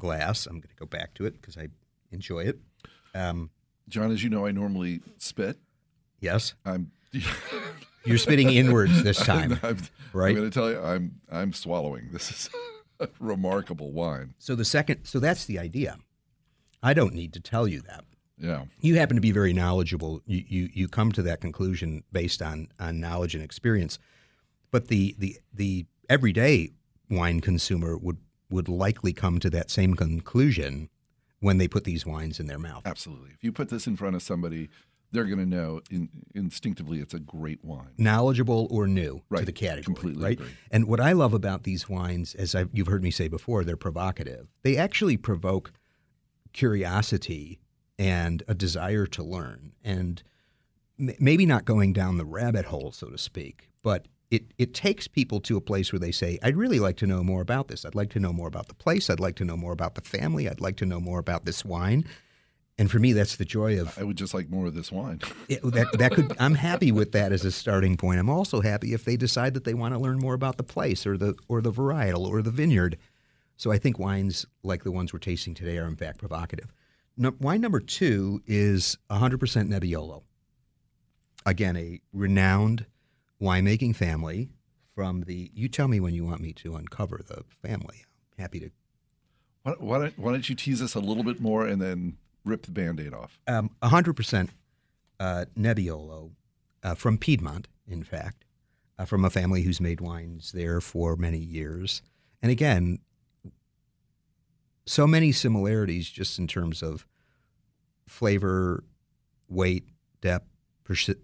glass. 0.00 0.46
I'm 0.46 0.54
going 0.54 0.62
to 0.62 0.74
go 0.74 0.86
back 0.86 1.12
to 1.14 1.26
it 1.26 1.38
because 1.38 1.58
I 1.58 1.68
enjoy 2.12 2.44
it. 2.44 2.58
Um, 3.14 3.50
John, 3.90 4.10
as 4.10 4.24
you 4.24 4.30
know, 4.30 4.46
I 4.46 4.52
normally 4.52 5.00
spit. 5.18 5.58
yes, 6.20 6.54
I'm. 6.64 6.90
you're 8.04 8.18
spitting 8.18 8.50
inwards 8.50 9.02
this 9.02 9.18
time, 9.24 9.58
I'm, 9.62 9.78
right? 10.14 10.30
I'm 10.30 10.36
going 10.36 10.50
to 10.50 10.58
tell 10.58 10.70
you, 10.70 10.80
I'm 10.80 11.20
I'm 11.30 11.52
swallowing. 11.52 12.08
This 12.10 12.30
is 12.30 12.50
a 13.00 13.08
remarkable 13.20 13.92
wine. 13.92 14.32
So 14.38 14.54
the 14.54 14.64
second, 14.64 15.04
so 15.04 15.20
that's 15.20 15.44
the 15.44 15.58
idea. 15.58 15.98
I 16.82 16.94
don't 16.94 17.12
need 17.12 17.34
to 17.34 17.40
tell 17.40 17.68
you 17.68 17.82
that. 17.82 18.04
Yeah. 18.38 18.64
You 18.80 18.96
happen 18.96 19.16
to 19.16 19.20
be 19.20 19.32
very 19.32 19.52
knowledgeable. 19.52 20.22
You 20.24 20.42
you, 20.48 20.68
you 20.72 20.88
come 20.88 21.12
to 21.12 21.22
that 21.22 21.42
conclusion 21.42 22.02
based 22.12 22.40
on 22.40 22.68
on 22.80 22.98
knowledge 22.98 23.34
and 23.34 23.44
experience. 23.44 23.98
But 24.70 24.88
the 24.88 25.14
the 25.18 25.38
the 25.52 25.86
everyday 26.08 26.70
wine 27.10 27.40
consumer 27.40 27.96
would 27.96 28.18
would 28.50 28.68
likely 28.68 29.12
come 29.12 29.38
to 29.40 29.50
that 29.50 29.70
same 29.70 29.94
conclusion 29.94 30.88
when 31.40 31.58
they 31.58 31.68
put 31.68 31.84
these 31.84 32.04
wines 32.06 32.40
in 32.40 32.46
their 32.46 32.58
mouth. 32.58 32.82
Absolutely. 32.86 33.30
If 33.30 33.44
you 33.44 33.52
put 33.52 33.68
this 33.68 33.86
in 33.86 33.96
front 33.96 34.16
of 34.16 34.22
somebody, 34.22 34.70
they're 35.12 35.24
going 35.24 35.38
to 35.38 35.46
know 35.46 35.80
in, 35.90 36.08
instinctively 36.34 36.98
it's 36.98 37.14
a 37.14 37.18
great 37.18 37.64
wine. 37.64 37.92
knowledgeable 37.96 38.66
or 38.70 38.86
new 38.86 39.22
to 39.34 39.44
the 39.44 39.52
category. 39.52 39.82
Completely 39.82 40.22
right. 40.22 40.32
agree. 40.40 40.50
And 40.70 40.86
what 40.86 41.00
I 41.00 41.12
love 41.12 41.34
about 41.34 41.62
these 41.62 41.88
wines, 41.88 42.34
as 42.34 42.54
I've, 42.54 42.70
you've 42.72 42.88
heard 42.88 43.02
me 43.02 43.10
say 43.10 43.28
before, 43.28 43.64
they're 43.64 43.76
provocative. 43.76 44.48
They 44.62 44.76
actually 44.76 45.16
provoke 45.16 45.72
curiosity 46.52 47.60
and 47.98 48.42
a 48.48 48.54
desire 48.54 49.06
to 49.06 49.22
learn, 49.22 49.72
and 49.84 50.22
maybe 50.98 51.46
not 51.46 51.64
going 51.64 51.92
down 51.92 52.16
the 52.16 52.24
rabbit 52.24 52.66
hole, 52.66 52.92
so 52.92 53.08
to 53.08 53.18
speak, 53.18 53.70
but. 53.82 54.06
It, 54.30 54.52
it 54.58 54.74
takes 54.74 55.08
people 55.08 55.40
to 55.40 55.56
a 55.56 55.60
place 55.60 55.90
where 55.90 55.98
they 55.98 56.12
say, 56.12 56.38
I'd 56.42 56.56
really 56.56 56.80
like 56.80 56.96
to 56.98 57.06
know 57.06 57.22
more 57.22 57.40
about 57.40 57.68
this. 57.68 57.84
I'd 57.84 57.94
like 57.94 58.10
to 58.10 58.20
know 58.20 58.32
more 58.32 58.48
about 58.48 58.68
the 58.68 58.74
place. 58.74 59.08
I'd 59.08 59.20
like 59.20 59.36
to 59.36 59.44
know 59.44 59.56
more 59.56 59.72
about 59.72 59.94
the 59.94 60.02
family. 60.02 60.48
I'd 60.48 60.60
like 60.60 60.76
to 60.76 60.86
know 60.86 61.00
more 61.00 61.18
about 61.18 61.46
this 61.46 61.64
wine. 61.64 62.04
And 62.78 62.90
for 62.90 63.00
me, 63.00 63.12
that's 63.12 63.36
the 63.36 63.44
joy 63.44 63.80
of 63.80 63.98
I 63.98 64.04
would 64.04 64.16
just 64.16 64.34
like 64.34 64.48
more 64.48 64.66
of 64.66 64.74
this 64.74 64.92
wine. 64.92 65.20
it, 65.48 65.60
that 65.62 65.98
that 65.98 66.12
could 66.12 66.32
I'm 66.38 66.54
happy 66.54 66.92
with 66.92 67.12
that 67.12 67.32
as 67.32 67.44
a 67.44 67.50
starting 67.50 67.96
point. 67.96 68.20
I'm 68.20 68.30
also 68.30 68.60
happy 68.60 68.94
if 68.94 69.04
they 69.04 69.16
decide 69.16 69.54
that 69.54 69.64
they 69.64 69.74
want 69.74 69.94
to 69.94 70.00
learn 70.00 70.18
more 70.18 70.34
about 70.34 70.58
the 70.58 70.62
place 70.62 71.04
or 71.04 71.16
the 71.16 71.34
or 71.48 71.60
the 71.60 71.72
varietal 71.72 72.26
or 72.26 72.40
the 72.40 72.52
vineyard. 72.52 72.96
So 73.56 73.72
I 73.72 73.78
think 73.78 73.98
wines 73.98 74.46
like 74.62 74.84
the 74.84 74.92
ones 74.92 75.12
we're 75.12 75.18
tasting 75.18 75.54
today 75.54 75.78
are 75.78 75.86
in 75.86 75.96
fact 75.96 76.18
provocative. 76.18 76.72
No, 77.16 77.34
wine 77.40 77.60
number 77.60 77.80
two 77.80 78.40
is 78.46 78.96
100% 79.10 79.38
Nebbiolo. 79.40 80.22
Again, 81.44 81.76
a 81.76 82.00
renowned 82.12 82.86
winemaking 83.40 83.96
family 83.96 84.50
from 84.94 85.22
the. 85.22 85.50
You 85.54 85.68
tell 85.68 85.88
me 85.88 86.00
when 86.00 86.14
you 86.14 86.24
want 86.24 86.40
me 86.40 86.52
to 86.54 86.76
uncover 86.76 87.20
the 87.26 87.44
family. 87.66 88.04
I'm 88.36 88.42
happy 88.42 88.60
to. 88.60 88.70
Why, 89.62 89.72
why, 89.78 89.98
don't, 89.98 90.18
why 90.18 90.32
don't 90.32 90.48
you 90.48 90.54
tease 90.54 90.82
us 90.82 90.94
a 90.94 91.00
little 91.00 91.24
bit 91.24 91.40
more 91.40 91.66
and 91.66 91.80
then 91.80 92.16
rip 92.44 92.62
the 92.62 92.72
band 92.72 93.00
aid 93.00 93.12
off? 93.12 93.40
Um, 93.46 93.70
100% 93.82 94.48
uh, 95.20 95.44
Nebbiolo 95.56 96.30
uh, 96.82 96.94
from 96.94 97.18
Piedmont, 97.18 97.68
in 97.86 98.02
fact, 98.02 98.44
uh, 98.98 99.04
from 99.04 99.24
a 99.24 99.30
family 99.30 99.62
who's 99.62 99.80
made 99.80 100.00
wines 100.00 100.52
there 100.52 100.80
for 100.80 101.16
many 101.16 101.38
years. 101.38 102.02
And 102.42 102.52
again, 102.52 103.00
so 104.86 105.06
many 105.06 105.32
similarities 105.32 106.08
just 106.08 106.38
in 106.38 106.46
terms 106.46 106.82
of 106.82 107.06
flavor, 108.06 108.84
weight, 109.48 109.84
depth, 110.20 110.48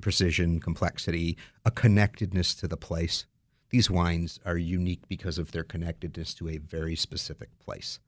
precision, 0.01 0.61
complexity, 0.61 1.37
a 1.65 1.71
connectedness 1.71 2.55
to 2.57 2.69
the 2.69 2.77
place. 2.77 3.27
These 3.71 3.91
wines 3.91 4.39
are 4.45 4.57
unique 4.57 5.09
because 5.09 5.39
of 5.39 5.53
their 5.53 5.65
connectedness 5.65 6.35
to 6.35 6.49
a 6.49 6.59
very 6.59 6.95
specific 6.95 7.59
place. 7.59 7.99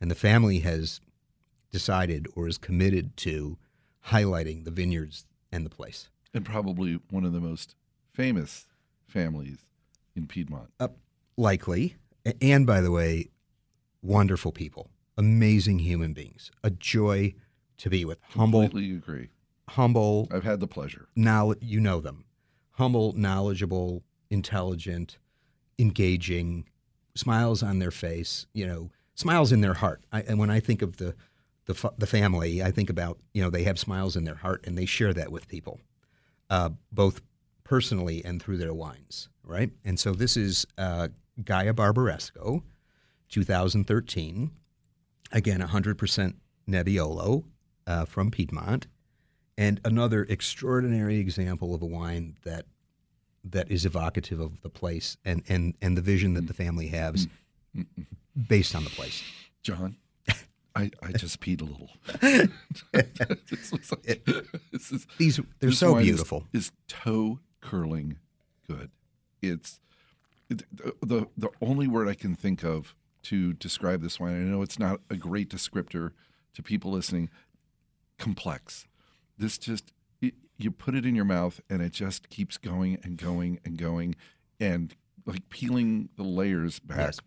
And 0.00 0.10
the 0.10 0.14
family 0.14 0.60
has 0.60 1.00
decided 1.70 2.26
or 2.34 2.48
is 2.48 2.58
committed 2.58 3.16
to 3.18 3.58
highlighting 4.06 4.64
the 4.64 4.70
vineyards 4.70 5.26
and 5.52 5.66
the 5.66 5.70
place. 5.70 6.08
And 6.32 6.44
probably 6.44 7.00
one 7.10 7.24
of 7.24 7.32
the 7.32 7.40
most 7.40 7.74
famous 8.12 8.66
families 9.06 9.58
in 10.16 10.26
Piedmont. 10.26 10.70
Uh, 10.78 10.88
likely. 11.36 11.96
And 12.40 12.66
by 12.66 12.80
the 12.80 12.90
way, 12.90 13.30
wonderful 14.02 14.52
people, 14.52 14.90
amazing 15.16 15.80
human 15.80 16.12
beings, 16.12 16.50
a 16.62 16.70
joy 16.70 17.34
to 17.78 17.90
be 17.90 18.04
with. 18.04 18.18
Humble. 18.30 18.62
Completely 18.62 18.96
agree. 18.96 19.28
Humble. 19.70 20.28
I've 20.32 20.44
had 20.44 20.58
the 20.58 20.66
pleasure. 20.66 21.06
Now 21.14 21.54
you 21.60 21.78
know 21.80 22.00
them. 22.00 22.24
Humble, 22.72 23.12
knowledgeable, 23.12 24.02
intelligent, 24.30 25.18
engaging, 25.78 26.64
smiles 27.14 27.62
on 27.62 27.78
their 27.78 27.90
face. 27.92 28.46
You 28.52 28.66
know, 28.66 28.90
smiles 29.14 29.52
in 29.52 29.60
their 29.60 29.74
heart. 29.74 30.02
I, 30.12 30.22
and 30.22 30.38
when 30.38 30.50
I 30.50 30.58
think 30.58 30.82
of 30.82 30.96
the 30.96 31.14
the, 31.66 31.92
the 31.98 32.06
family, 32.06 32.62
I 32.62 32.72
think 32.72 32.90
about 32.90 33.18
you 33.32 33.42
know 33.42 33.50
they 33.50 33.62
have 33.62 33.78
smiles 33.78 34.16
in 34.16 34.24
their 34.24 34.34
heart 34.34 34.64
and 34.66 34.76
they 34.76 34.86
share 34.86 35.12
that 35.14 35.30
with 35.30 35.46
people, 35.46 35.80
uh, 36.48 36.70
both 36.90 37.20
personally 37.62 38.24
and 38.24 38.42
through 38.42 38.56
their 38.56 38.74
wines, 38.74 39.28
right? 39.44 39.70
And 39.84 40.00
so 40.00 40.12
this 40.12 40.36
is 40.36 40.66
uh, 40.78 41.08
Gaja 41.42 41.72
Barbaresco, 41.72 42.62
2013. 43.28 44.50
Again, 45.32 45.60
100% 45.60 46.34
Nebbiolo 46.68 47.44
uh, 47.86 48.04
from 48.04 48.32
Piedmont, 48.32 48.88
and 49.60 49.78
another 49.84 50.24
extraordinary 50.24 51.18
example 51.18 51.74
of 51.74 51.82
a 51.82 51.86
wine 51.86 52.34
that 52.44 52.64
that 53.44 53.70
is 53.70 53.84
evocative 53.84 54.40
of 54.40 54.62
the 54.62 54.70
place 54.70 55.18
and 55.24 55.42
and 55.48 55.74
and 55.82 55.96
the 55.96 56.02
vision 56.02 56.34
that 56.34 56.46
the 56.46 56.54
family 56.54 56.88
has 56.88 57.28
based 58.48 58.74
on 58.74 58.84
the 58.84 58.90
place. 58.90 59.22
John, 59.62 59.96
I, 60.74 60.90
I 61.02 61.12
just 61.12 61.40
peed 61.40 61.60
a 61.60 61.64
little. 61.64 61.90
like, 62.92 64.28
is, 64.72 65.06
These 65.18 65.40
they're 65.58 65.72
so 65.72 65.94
beautiful. 65.96 66.46
Is, 66.54 66.66
is 66.66 66.72
toe 66.88 67.40
curling 67.60 68.16
good? 68.66 68.90
It's 69.42 69.78
it, 70.48 70.64
the 71.02 71.28
the 71.36 71.50
only 71.60 71.86
word 71.86 72.08
I 72.08 72.14
can 72.14 72.34
think 72.34 72.64
of 72.64 72.94
to 73.24 73.52
describe 73.52 74.00
this 74.00 74.18
wine. 74.18 74.34
I 74.34 74.50
know 74.50 74.62
it's 74.62 74.78
not 74.78 75.00
a 75.10 75.16
great 75.16 75.50
descriptor 75.50 76.12
to 76.54 76.62
people 76.62 76.92
listening. 76.92 77.28
Complex. 78.18 78.86
This 79.40 79.58
just 79.58 79.92
it, 80.20 80.34
you 80.56 80.70
put 80.70 80.94
it 80.94 81.04
in 81.04 81.14
your 81.14 81.24
mouth 81.24 81.60
and 81.68 81.82
it 81.82 81.92
just 81.92 82.28
keeps 82.28 82.58
going 82.58 82.98
and 83.02 83.16
going 83.16 83.58
and 83.64 83.76
going 83.76 84.14
and 84.60 84.94
like 85.26 85.48
peeling 85.48 86.10
the 86.16 86.22
layers 86.22 86.78
back. 86.78 86.98
Yes 86.98 87.20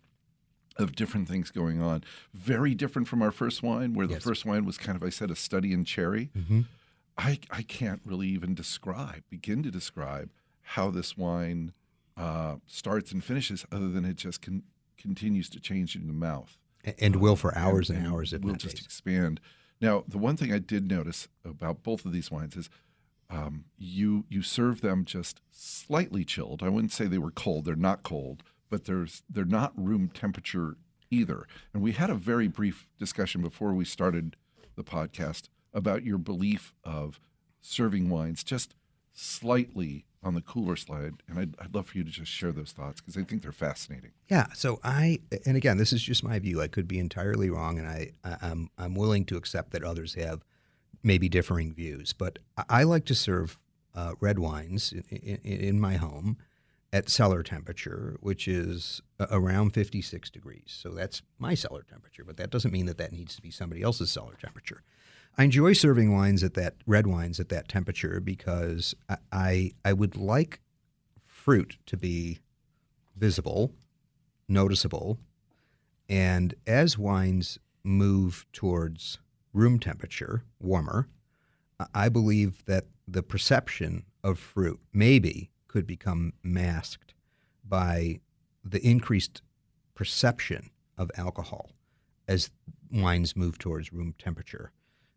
of 0.76 0.94
different 0.94 1.28
things 1.28 1.50
going 1.50 1.80
on. 1.80 2.02
Very 2.32 2.74
different 2.74 3.08
from 3.08 3.22
our 3.22 3.30
first 3.30 3.62
wine, 3.62 3.94
where 3.94 4.06
the 4.06 4.14
yes. 4.14 4.24
first 4.24 4.44
wine 4.44 4.64
was 4.64 4.78
kind 4.78 4.96
of, 4.96 5.02
I 5.02 5.08
said, 5.10 5.30
a 5.30 5.36
study 5.36 5.72
in 5.72 5.84
cherry. 5.84 6.30
Mm-hmm. 6.36 6.62
I, 7.16 7.38
I 7.50 7.62
can't 7.62 8.00
really 8.04 8.28
even 8.28 8.54
describe, 8.54 9.22
begin 9.30 9.62
to 9.62 9.70
describe 9.70 10.30
how 10.62 10.90
this 10.90 11.16
wine 11.16 11.72
uh, 12.16 12.56
starts 12.66 13.12
and 13.12 13.22
finishes, 13.22 13.64
other 13.70 13.88
than 13.88 14.04
it 14.04 14.16
just 14.16 14.42
con- 14.42 14.64
continues 14.98 15.48
to 15.50 15.60
change 15.60 15.94
in 15.94 16.06
the 16.06 16.12
mouth. 16.12 16.58
And, 16.98 17.16
will 17.16 17.36
for 17.36 17.56
hours 17.56 17.88
and, 17.88 17.98
and, 17.98 18.06
and 18.06 18.14
hours. 18.14 18.32
It 18.32 18.44
will 18.44 18.54
just 18.54 18.84
expand. 18.84 19.40
Now, 19.84 20.02
the 20.08 20.16
one 20.16 20.38
thing 20.38 20.50
I 20.50 20.60
did 20.60 20.90
notice 20.90 21.28
about 21.44 21.82
both 21.82 22.06
of 22.06 22.12
these 22.12 22.30
wines 22.30 22.56
is 22.56 22.70
um, 23.28 23.66
you 23.76 24.24
you 24.30 24.40
serve 24.40 24.80
them 24.80 25.04
just 25.04 25.42
slightly 25.50 26.24
chilled. 26.24 26.62
I 26.62 26.70
wouldn't 26.70 26.90
say 26.90 27.04
they 27.04 27.18
were 27.18 27.30
cold; 27.30 27.66
they're 27.66 27.76
not 27.76 28.02
cold, 28.02 28.42
but 28.70 28.86
there's 28.86 29.22
they're 29.28 29.44
not 29.44 29.74
room 29.76 30.08
temperature 30.08 30.78
either. 31.10 31.46
And 31.74 31.82
we 31.82 31.92
had 31.92 32.08
a 32.08 32.14
very 32.14 32.48
brief 32.48 32.88
discussion 32.98 33.42
before 33.42 33.74
we 33.74 33.84
started 33.84 34.36
the 34.74 34.84
podcast 34.84 35.50
about 35.74 36.02
your 36.02 36.16
belief 36.16 36.72
of 36.82 37.20
serving 37.60 38.08
wines 38.08 38.42
just 38.42 38.74
slightly 39.12 40.06
on 40.24 40.34
the 40.34 40.40
cooler 40.40 40.76
slide, 40.76 41.22
and 41.28 41.38
I'd, 41.38 41.54
I'd 41.60 41.74
love 41.74 41.86
for 41.88 41.98
you 41.98 42.04
to 42.04 42.10
just 42.10 42.32
share 42.32 42.52
those 42.52 42.72
thoughts 42.72 43.00
because 43.00 43.16
I 43.16 43.24
think 43.24 43.42
they're 43.42 43.52
fascinating. 43.52 44.12
Yeah. 44.28 44.46
So 44.54 44.80
I, 44.82 45.20
and 45.46 45.56
again, 45.56 45.76
this 45.76 45.92
is 45.92 46.02
just 46.02 46.24
my 46.24 46.38
view. 46.38 46.60
I 46.60 46.68
could 46.68 46.88
be 46.88 46.98
entirely 46.98 47.50
wrong, 47.50 47.78
and 47.78 47.86
I, 47.86 48.12
I'm 48.24 48.70
I'm 48.78 48.94
willing 48.94 49.24
to 49.26 49.36
accept 49.36 49.72
that 49.72 49.84
others 49.84 50.14
have 50.14 50.44
maybe 51.02 51.28
differing 51.28 51.74
views. 51.74 52.12
But 52.12 52.38
I 52.68 52.82
like 52.84 53.04
to 53.06 53.14
serve 53.14 53.58
uh, 53.94 54.14
red 54.20 54.38
wines 54.38 54.92
in, 54.92 55.04
in, 55.10 55.38
in, 55.44 55.80
my 55.80 55.96
home 55.96 56.38
at 56.92 57.08
cellar 57.08 57.42
temperature, 57.42 58.16
which 58.20 58.48
is 58.48 59.00
around 59.30 59.70
56 59.70 60.30
degrees. 60.30 60.64
So 60.66 60.90
that's 60.90 61.22
my 61.38 61.54
cellar 61.54 61.84
temperature, 61.88 62.24
but 62.24 62.36
that 62.38 62.50
doesn't 62.50 62.72
mean 62.72 62.86
that 62.86 62.98
that 62.98 63.12
needs 63.12 63.36
to 63.36 63.42
be 63.42 63.50
somebody 63.50 63.82
else's 63.82 64.10
cellar 64.10 64.34
temperature. 64.40 64.82
I 65.36 65.44
enjoy 65.44 65.72
serving 65.72 66.12
wines 66.12 66.44
at 66.44 66.54
that 66.54 66.74
red 66.86 67.08
wines 67.08 67.40
at 67.40 67.48
that 67.48 67.68
temperature 67.68 68.20
because 68.20 68.94
I 69.32 69.72
I 69.84 69.92
would 69.92 70.16
like 70.16 70.60
fruit 71.26 71.76
to 71.86 71.96
be 71.96 72.38
visible, 73.16 73.72
noticeable, 74.48 75.18
and 76.08 76.54
as 76.66 76.96
wines 76.96 77.58
move 77.82 78.46
towards 78.52 79.18
room 79.52 79.78
temperature, 79.80 80.44
warmer, 80.60 81.08
I 81.92 82.08
believe 82.08 82.64
that 82.66 82.86
the 83.06 83.22
perception 83.22 84.04
of 84.22 84.38
fruit 84.38 84.80
maybe 84.92 85.50
could 85.66 85.86
become 85.86 86.32
masked 86.42 87.14
by 87.64 88.20
the 88.64 88.84
increased 88.86 89.42
perception 89.94 90.70
of 90.96 91.10
alcohol 91.16 91.72
as 92.28 92.50
wines 92.92 93.34
move 93.34 93.58
towards 93.58 93.92
room 93.92 94.14
temperature. 94.18 94.70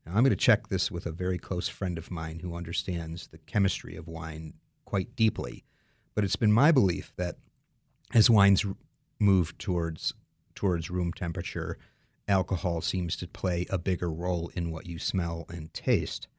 Now, 0.08 0.16
I'm 0.16 0.24
going 0.24 0.30
to 0.30 0.38
check 0.38 0.70
this 0.70 0.90
with 0.90 1.06
a 1.06 1.12
very 1.12 1.38
close 1.38 1.68
friend 1.68 1.98
of 1.98 2.10
mine 2.10 2.40
who 2.40 2.56
understands 2.56 3.28
the 3.28 3.40
chemistry 3.40 3.98
of 3.98 4.08
wine 4.08 4.54
quite 4.86 5.18
deeply. 5.18 5.66
But 6.16 6.24
it's 6.24 6.38
been 6.38 6.54
my 6.54 6.72
belief 6.72 7.12
that 7.18 7.36
as 8.14 8.30
wines 8.30 8.66
move 9.20 9.58
towards 9.58 10.14
towards 10.56 10.90
room 10.90 11.12
temperature, 11.12 11.78
alcohol 12.28 12.80
seems 12.80 13.18
to 13.18 13.28
play 13.28 13.66
a 13.70 13.78
bigger 13.78 14.10
role 14.10 14.50
in 14.56 14.72
what 14.72 14.86
you 14.86 14.98
smell 14.98 15.46
and 15.50 15.74
taste. 15.74 16.30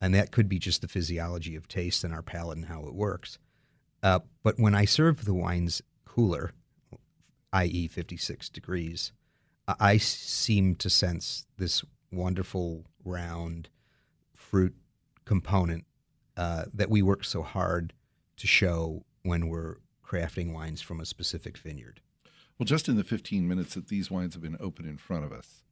And 0.00 0.12
that 0.12 0.32
could 0.32 0.48
be 0.48 0.58
just 0.58 0.82
the 0.82 0.88
physiology 0.88 1.54
of 1.54 1.68
taste 1.68 2.02
and 2.02 2.12
our 2.12 2.22
palate 2.22 2.58
and 2.58 2.66
how 2.66 2.84
it 2.84 2.94
works. 2.94 3.38
Uh, 4.02 4.20
but 4.42 4.58
when 4.58 4.74
I 4.74 4.86
serve 4.86 5.24
the 5.24 5.34
wines 5.34 5.80
cooler, 6.04 6.52
i.e., 7.52 7.86
56 7.86 8.48
degrees, 8.48 9.12
I 9.66 9.98
seem 9.98 10.74
to 10.76 10.90
sense 10.90 11.46
this 11.56 11.84
wonderful 12.14 12.84
round 13.04 13.68
fruit 14.34 14.74
component 15.24 15.84
uh, 16.36 16.64
that 16.72 16.90
we 16.90 17.02
work 17.02 17.24
so 17.24 17.42
hard 17.42 17.92
to 18.36 18.46
show 18.46 19.04
when 19.22 19.48
we're 19.48 19.76
crafting 20.06 20.52
wines 20.52 20.82
from 20.82 21.00
a 21.00 21.06
specific 21.06 21.56
vineyard. 21.56 22.00
Well, 22.58 22.66
just 22.66 22.88
in 22.88 22.96
the 22.96 23.04
15 23.04 23.48
minutes 23.48 23.74
that 23.74 23.88
these 23.88 24.10
wines 24.10 24.34
have 24.34 24.42
been 24.42 24.56
open 24.60 24.86
in 24.86 24.96
front 24.96 25.24
of 25.24 25.32
us, 25.32 25.62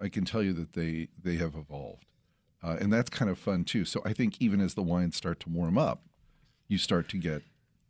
I 0.00 0.08
can 0.08 0.24
tell 0.24 0.42
you 0.42 0.52
that 0.54 0.72
they 0.72 1.08
they 1.22 1.36
have 1.36 1.54
evolved, 1.54 2.06
uh, 2.62 2.76
and 2.80 2.92
that's 2.92 3.10
kind 3.10 3.30
of 3.30 3.38
fun 3.38 3.64
too. 3.64 3.84
So 3.84 4.02
I 4.04 4.12
think 4.12 4.36
even 4.40 4.60
as 4.60 4.74
the 4.74 4.82
wines 4.82 5.16
start 5.16 5.38
to 5.40 5.48
warm 5.48 5.78
up, 5.78 6.02
you 6.66 6.78
start 6.78 7.08
to 7.10 7.18
get 7.18 7.42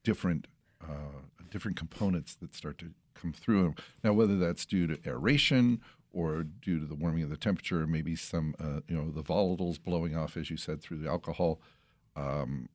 different 0.02 0.46
uh, 0.82 1.22
different 1.50 1.78
components 1.78 2.34
that 2.34 2.54
start 2.54 2.76
to 2.78 2.90
come 3.14 3.32
through. 3.32 3.74
Now, 4.02 4.12
whether 4.12 4.36
that's 4.36 4.66
due 4.66 4.86
to 4.88 4.98
aeration 5.06 5.80
or 6.14 6.44
due 6.44 6.78
to 6.80 6.86
the 6.86 6.94
warming 6.94 7.24
of 7.24 7.30
the 7.30 7.36
temperature, 7.36 7.82
or 7.82 7.86
maybe 7.86 8.16
some 8.16 8.54
uh, 8.58 8.80
you 8.88 8.96
know 8.96 9.10
the 9.10 9.22
volatiles 9.22 9.82
blowing 9.82 10.16
off, 10.16 10.36
as 10.36 10.48
you 10.50 10.56
said, 10.56 10.80
through 10.80 10.98
the 10.98 11.08
alcohol. 11.08 11.60
Um, 12.16 12.68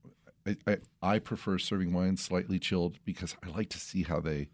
I, 0.45 0.55
I, 0.67 0.77
I, 1.01 1.19
prefer 1.19 1.57
serving 1.57 1.93
wine 1.93 2.17
slightly 2.17 2.59
chilled 2.59 2.97
because 3.05 3.35
I 3.43 3.49
like 3.49 3.69
to 3.69 3.79
see 3.79 4.03
how 4.03 4.19
they 4.19 4.49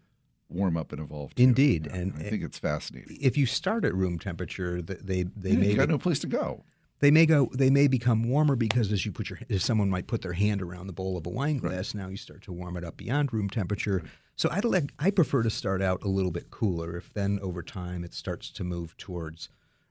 warm 0.48 0.76
up 0.76 0.92
and 0.92 1.00
evolve. 1.00 1.34
Too. 1.34 1.42
Indeed, 1.42 1.86
Yeah, 1.90 1.96
and- 1.96 2.14
I 2.16 2.22
think 2.22 2.42
it's 2.44 2.58
fascinating. 2.58 3.16
If 3.20 3.36
you 3.36 3.46
start 3.46 3.84
at 3.84 3.94
room 3.94 4.18
temperature, 4.18 4.80
they 4.82 5.24
they 5.24 5.50
Yeah, 5.50 5.56
may 5.58 5.70
you 5.70 5.76
got 5.76 5.88
be- 5.88 5.92
no 5.94 5.98
place 5.98 6.20
to 6.20 6.26
go. 6.28 6.64
they 7.00 7.10
may 7.10 7.26
go 7.26 7.50
they 7.52 7.70
may 7.70 7.88
become 7.88 8.28
warmer 8.28 8.56
because 8.56 8.90
as 8.92 9.04
you 9.04 9.12
put 9.12 9.28
your 9.30 9.38
as 9.50 9.64
someone 9.64 9.90
might 9.90 10.06
put 10.06 10.22
their 10.22 10.32
hand 10.34 10.62
around 10.62 10.86
the 10.86 10.92
bowl 10.92 11.16
of 11.16 11.26
a 11.26 11.30
wine 11.30 11.58
glass 11.58 11.94
now 11.94 12.08
you 12.08 12.16
start 12.16 12.42
to 12.42 12.52
warm 12.52 12.76
it 12.76 12.84
up 12.84 12.96
beyond 12.96 13.32
room 13.32 13.50
temperature 13.50 14.02
so 14.36 14.48
i 14.50 14.60
like 14.60 14.92
i 14.98 15.10
prefer 15.10 15.42
to 15.42 15.50
start 15.50 15.82
out 15.82 16.02
a 16.04 16.08
little 16.08 16.30
bit 16.30 16.50
cooler 16.50 16.96
if 16.96 17.12
then 17.14 17.38
over 17.42 17.62
time 17.62 18.04
it 18.04 18.14
starts 18.14 18.50
to 18.50 18.62
move 18.64 18.96
towards 18.96 19.48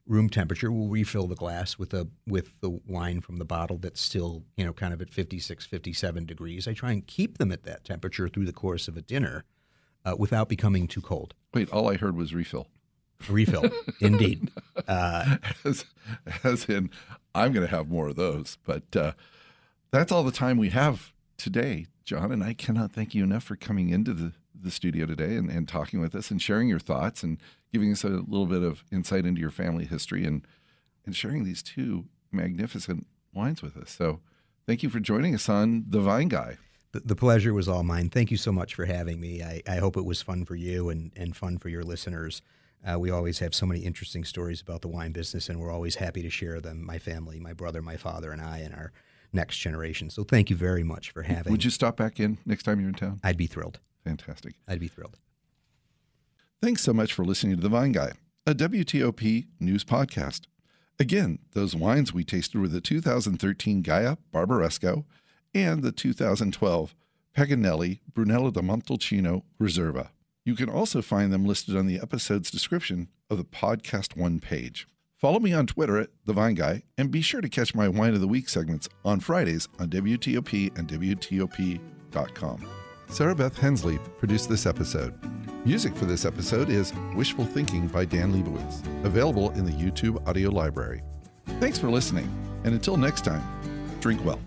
room 0.08 0.30
temperature 0.30 0.72
we'll 0.72 0.88
refill 0.88 1.28
the 1.28 1.36
glass 1.36 1.78
with 1.80 1.94
a 1.94 2.08
with 2.28 2.60
the 2.62 2.70
wine 2.88 3.20
from 3.22 3.38
the 3.38 3.46
bottle 3.46 3.78
that's 3.78 4.00
still 4.02 4.44
you 4.56 4.64
know 4.66 4.74
kind 4.74 4.94
of 4.94 5.02
at 5.02 5.10
56 5.10 5.66
57 5.66 6.26
degrees 6.26 6.68
i 6.68 6.74
try 6.74 6.92
and 6.92 7.08
keep 7.08 7.38
them 7.38 7.52
at 7.52 7.64
that 7.64 7.84
temperature 7.84 8.30
through 8.30 8.46
the 8.46 8.54
course 8.54 8.88
of 8.88 8.96
a 8.96 9.02
dinner 9.02 9.44
uh, 10.06 10.16
without 10.18 10.48
becoming 10.48 10.88
too 10.88 11.02
cold 11.02 11.34
Wait, 11.54 11.70
all 11.72 11.90
I 11.90 11.98
heard 11.98 12.16
was 12.16 12.34
refill. 12.36 12.68
refill 13.30 13.70
indeed 14.02 14.52
uh, 14.88 15.38
as, 15.64 15.86
as 16.44 16.66
in, 16.66 16.92
I'm 17.34 17.54
going 17.54 17.66
to 17.66 17.74
have 17.76 17.88
more 17.90 18.10
of 18.10 18.18
those. 18.18 18.58
But 18.66 18.96
uh, 18.96 19.14
that's 19.90 20.12
all 20.12 20.24
the 20.24 20.34
time 20.34 20.58
we 20.58 20.70
have 20.72 21.14
today, 21.38 21.88
John. 22.04 22.32
And 22.32 22.44
I 22.44 22.54
cannot 22.54 22.92
thank 22.92 23.16
you 23.16 23.24
enough 23.24 23.44
for 23.44 23.56
coming 23.56 23.90
into 23.90 24.14
the, 24.14 24.34
the 24.60 24.72
studio 24.72 25.06
today 25.06 25.36
and, 25.36 25.50
and 25.50 25.68
talking 25.68 26.00
with 26.00 26.16
us 26.16 26.32
and 26.32 26.42
sharing 26.42 26.68
your 26.68 26.80
thoughts 26.80 27.24
and 27.24 27.38
giving 27.72 27.92
us 27.92 28.04
a 28.04 28.10
little 28.10 28.46
bit 28.46 28.64
of 28.64 28.84
insight 28.92 29.26
into 29.26 29.42
your 29.42 29.50
family 29.50 29.86
history 29.86 30.26
and, 30.26 30.46
and 31.06 31.16
sharing 31.16 31.44
these 31.44 31.62
two 31.64 32.06
magnificent 32.32 33.08
wines 33.34 33.62
with 33.62 33.78
us. 33.78 33.92
So 33.92 34.22
thank 34.66 34.84
you 34.84 34.90
for 34.90 35.00
joining 35.00 35.36
us 35.36 35.50
on 35.50 35.86
The 35.88 36.00
Vine 36.00 36.30
Guy. 36.30 36.58
The, 36.92 37.02
the 37.02 37.16
pleasure 37.16 37.54
was 37.54 37.68
all 37.68 37.84
mine. 37.84 38.10
Thank 38.10 38.32
you 38.32 38.38
so 38.38 38.52
much 38.52 38.74
for 38.74 38.86
having 38.86 39.20
me. 39.20 39.44
I, 39.44 39.62
I 39.68 39.76
hope 39.78 39.98
it 39.98 40.06
was 40.06 40.22
fun 40.22 40.46
for 40.46 40.56
you 40.56 40.90
and, 40.90 41.12
and 41.16 41.36
fun 41.36 41.58
for 41.58 41.70
your 41.70 41.84
listeners. 41.84 42.42
Uh, 42.86 43.00
we 43.00 43.10
always 43.10 43.40
have 43.40 43.56
so 43.56 43.66
many 43.66 43.82
interesting 43.82 44.24
stories 44.24 44.62
about 44.62 44.82
the 44.82 44.88
wine 44.88 45.12
business, 45.12 45.50
and 45.50 45.60
we're 45.60 45.72
always 45.72 45.96
happy 45.96 46.22
to 46.22 46.30
share 46.30 46.62
them. 46.62 46.86
My 46.86 47.00
family, 47.00 47.40
my 47.40 47.52
brother, 47.52 47.82
my 47.82 47.98
father, 47.98 48.32
and 48.32 48.42
I, 48.42 48.60
and 48.60 48.76
our 48.76 48.94
next 49.36 49.58
generation. 49.58 50.10
So 50.10 50.24
thank 50.24 50.50
you 50.50 50.56
very 50.56 50.84
much 50.84 51.12
for 51.12 51.22
having. 51.22 51.52
Would 51.52 51.64
you 51.64 51.70
stop 51.70 51.98
back 51.98 52.20
in 52.20 52.40
next 52.46 52.64
time 52.64 52.80
you're 52.80 52.90
in 52.90 52.96
town? 52.96 53.20
I'd 53.24 53.38
be 53.38 53.48
thrilled. 53.48 53.80
Fantastic. 54.04 54.56
I'd 54.68 54.80
be 54.80 54.88
thrilled. 54.88 55.18
Thanks 56.62 56.82
so 56.82 56.94
much 56.94 57.14
for 57.14 57.24
listening 57.24 57.58
to 57.58 57.62
The 57.62 57.70
Vine 57.70 57.92
Guy, 57.92 58.14
a 58.48 58.56
WTOP 58.56 59.46
news 59.60 59.84
podcast. 59.84 60.46
Again, 60.98 61.40
those 61.52 61.76
wines 61.76 62.14
we 62.14 62.24
tasted 62.24 62.60
were 62.60 62.70
the 62.70 62.82
2013 62.82 63.84
Gaja 63.84 64.18
Barbaresco 64.34 65.04
and 65.54 65.84
the 65.84 65.92
2012 65.92 66.96
Poggione 67.36 68.00
Brunello 68.14 68.50
di 68.50 68.62
Montalcino 68.62 69.44
Riserva. 69.60 70.10
You 70.46 70.56
can 70.56 70.70
also 70.70 71.02
find 71.02 71.34
them 71.34 71.46
listed 71.46 71.76
on 71.76 71.86
the 71.86 72.00
episode's 72.00 72.50
description 72.50 73.10
of 73.30 73.38
the 73.38 73.44
Podcast 73.44 74.16
One 74.16 74.40
page. 74.40 74.88
Follow 75.18 75.40
me 75.40 75.54
on 75.54 75.66
Twitter 75.66 75.98
at 75.98 76.10
The 76.26 76.34
Vine 76.34 76.56
Guy, 76.56 76.84
and 76.98 77.10
be 77.10 77.22
sure 77.22 77.42
to 77.42 77.50
catch 77.50 77.74
my 77.74 77.88
Wine 77.88 78.14
of 78.14 78.22
the 78.22 78.28
Week 78.28 78.50
segments 78.50 78.90
on 79.06 79.20
Fridays 79.22 79.68
on 79.80 79.90
WTOP 79.90 80.78
and 80.78 80.88
WTOP.com. 80.90 82.68
Sarah 83.08 83.36
Beth 83.36 83.58
Hensley 83.58 83.98
produced 84.18 84.50
this 84.50 84.66
episode. 84.66 85.14
Music 85.66 85.96
for 85.96 86.06
this 86.06 86.26
episode 86.26 86.70
is 86.70 86.92
Wishful 87.16 87.46
Thinking 87.46 87.88
by 87.88 88.04
Dan 88.04 88.34
Lebowitz, 88.34 88.84
available 89.06 89.52
in 89.52 89.66
the 89.66 89.72
YouTube 89.72 90.26
audio 90.28 90.50
library. 90.50 91.02
Thanks 91.60 91.80
for 91.80 91.90
listening, 91.90 92.30
and 92.66 92.74
until 92.74 92.98
next 92.98 93.24
time, 93.24 93.44
drink 94.02 94.24
well. 94.26 94.40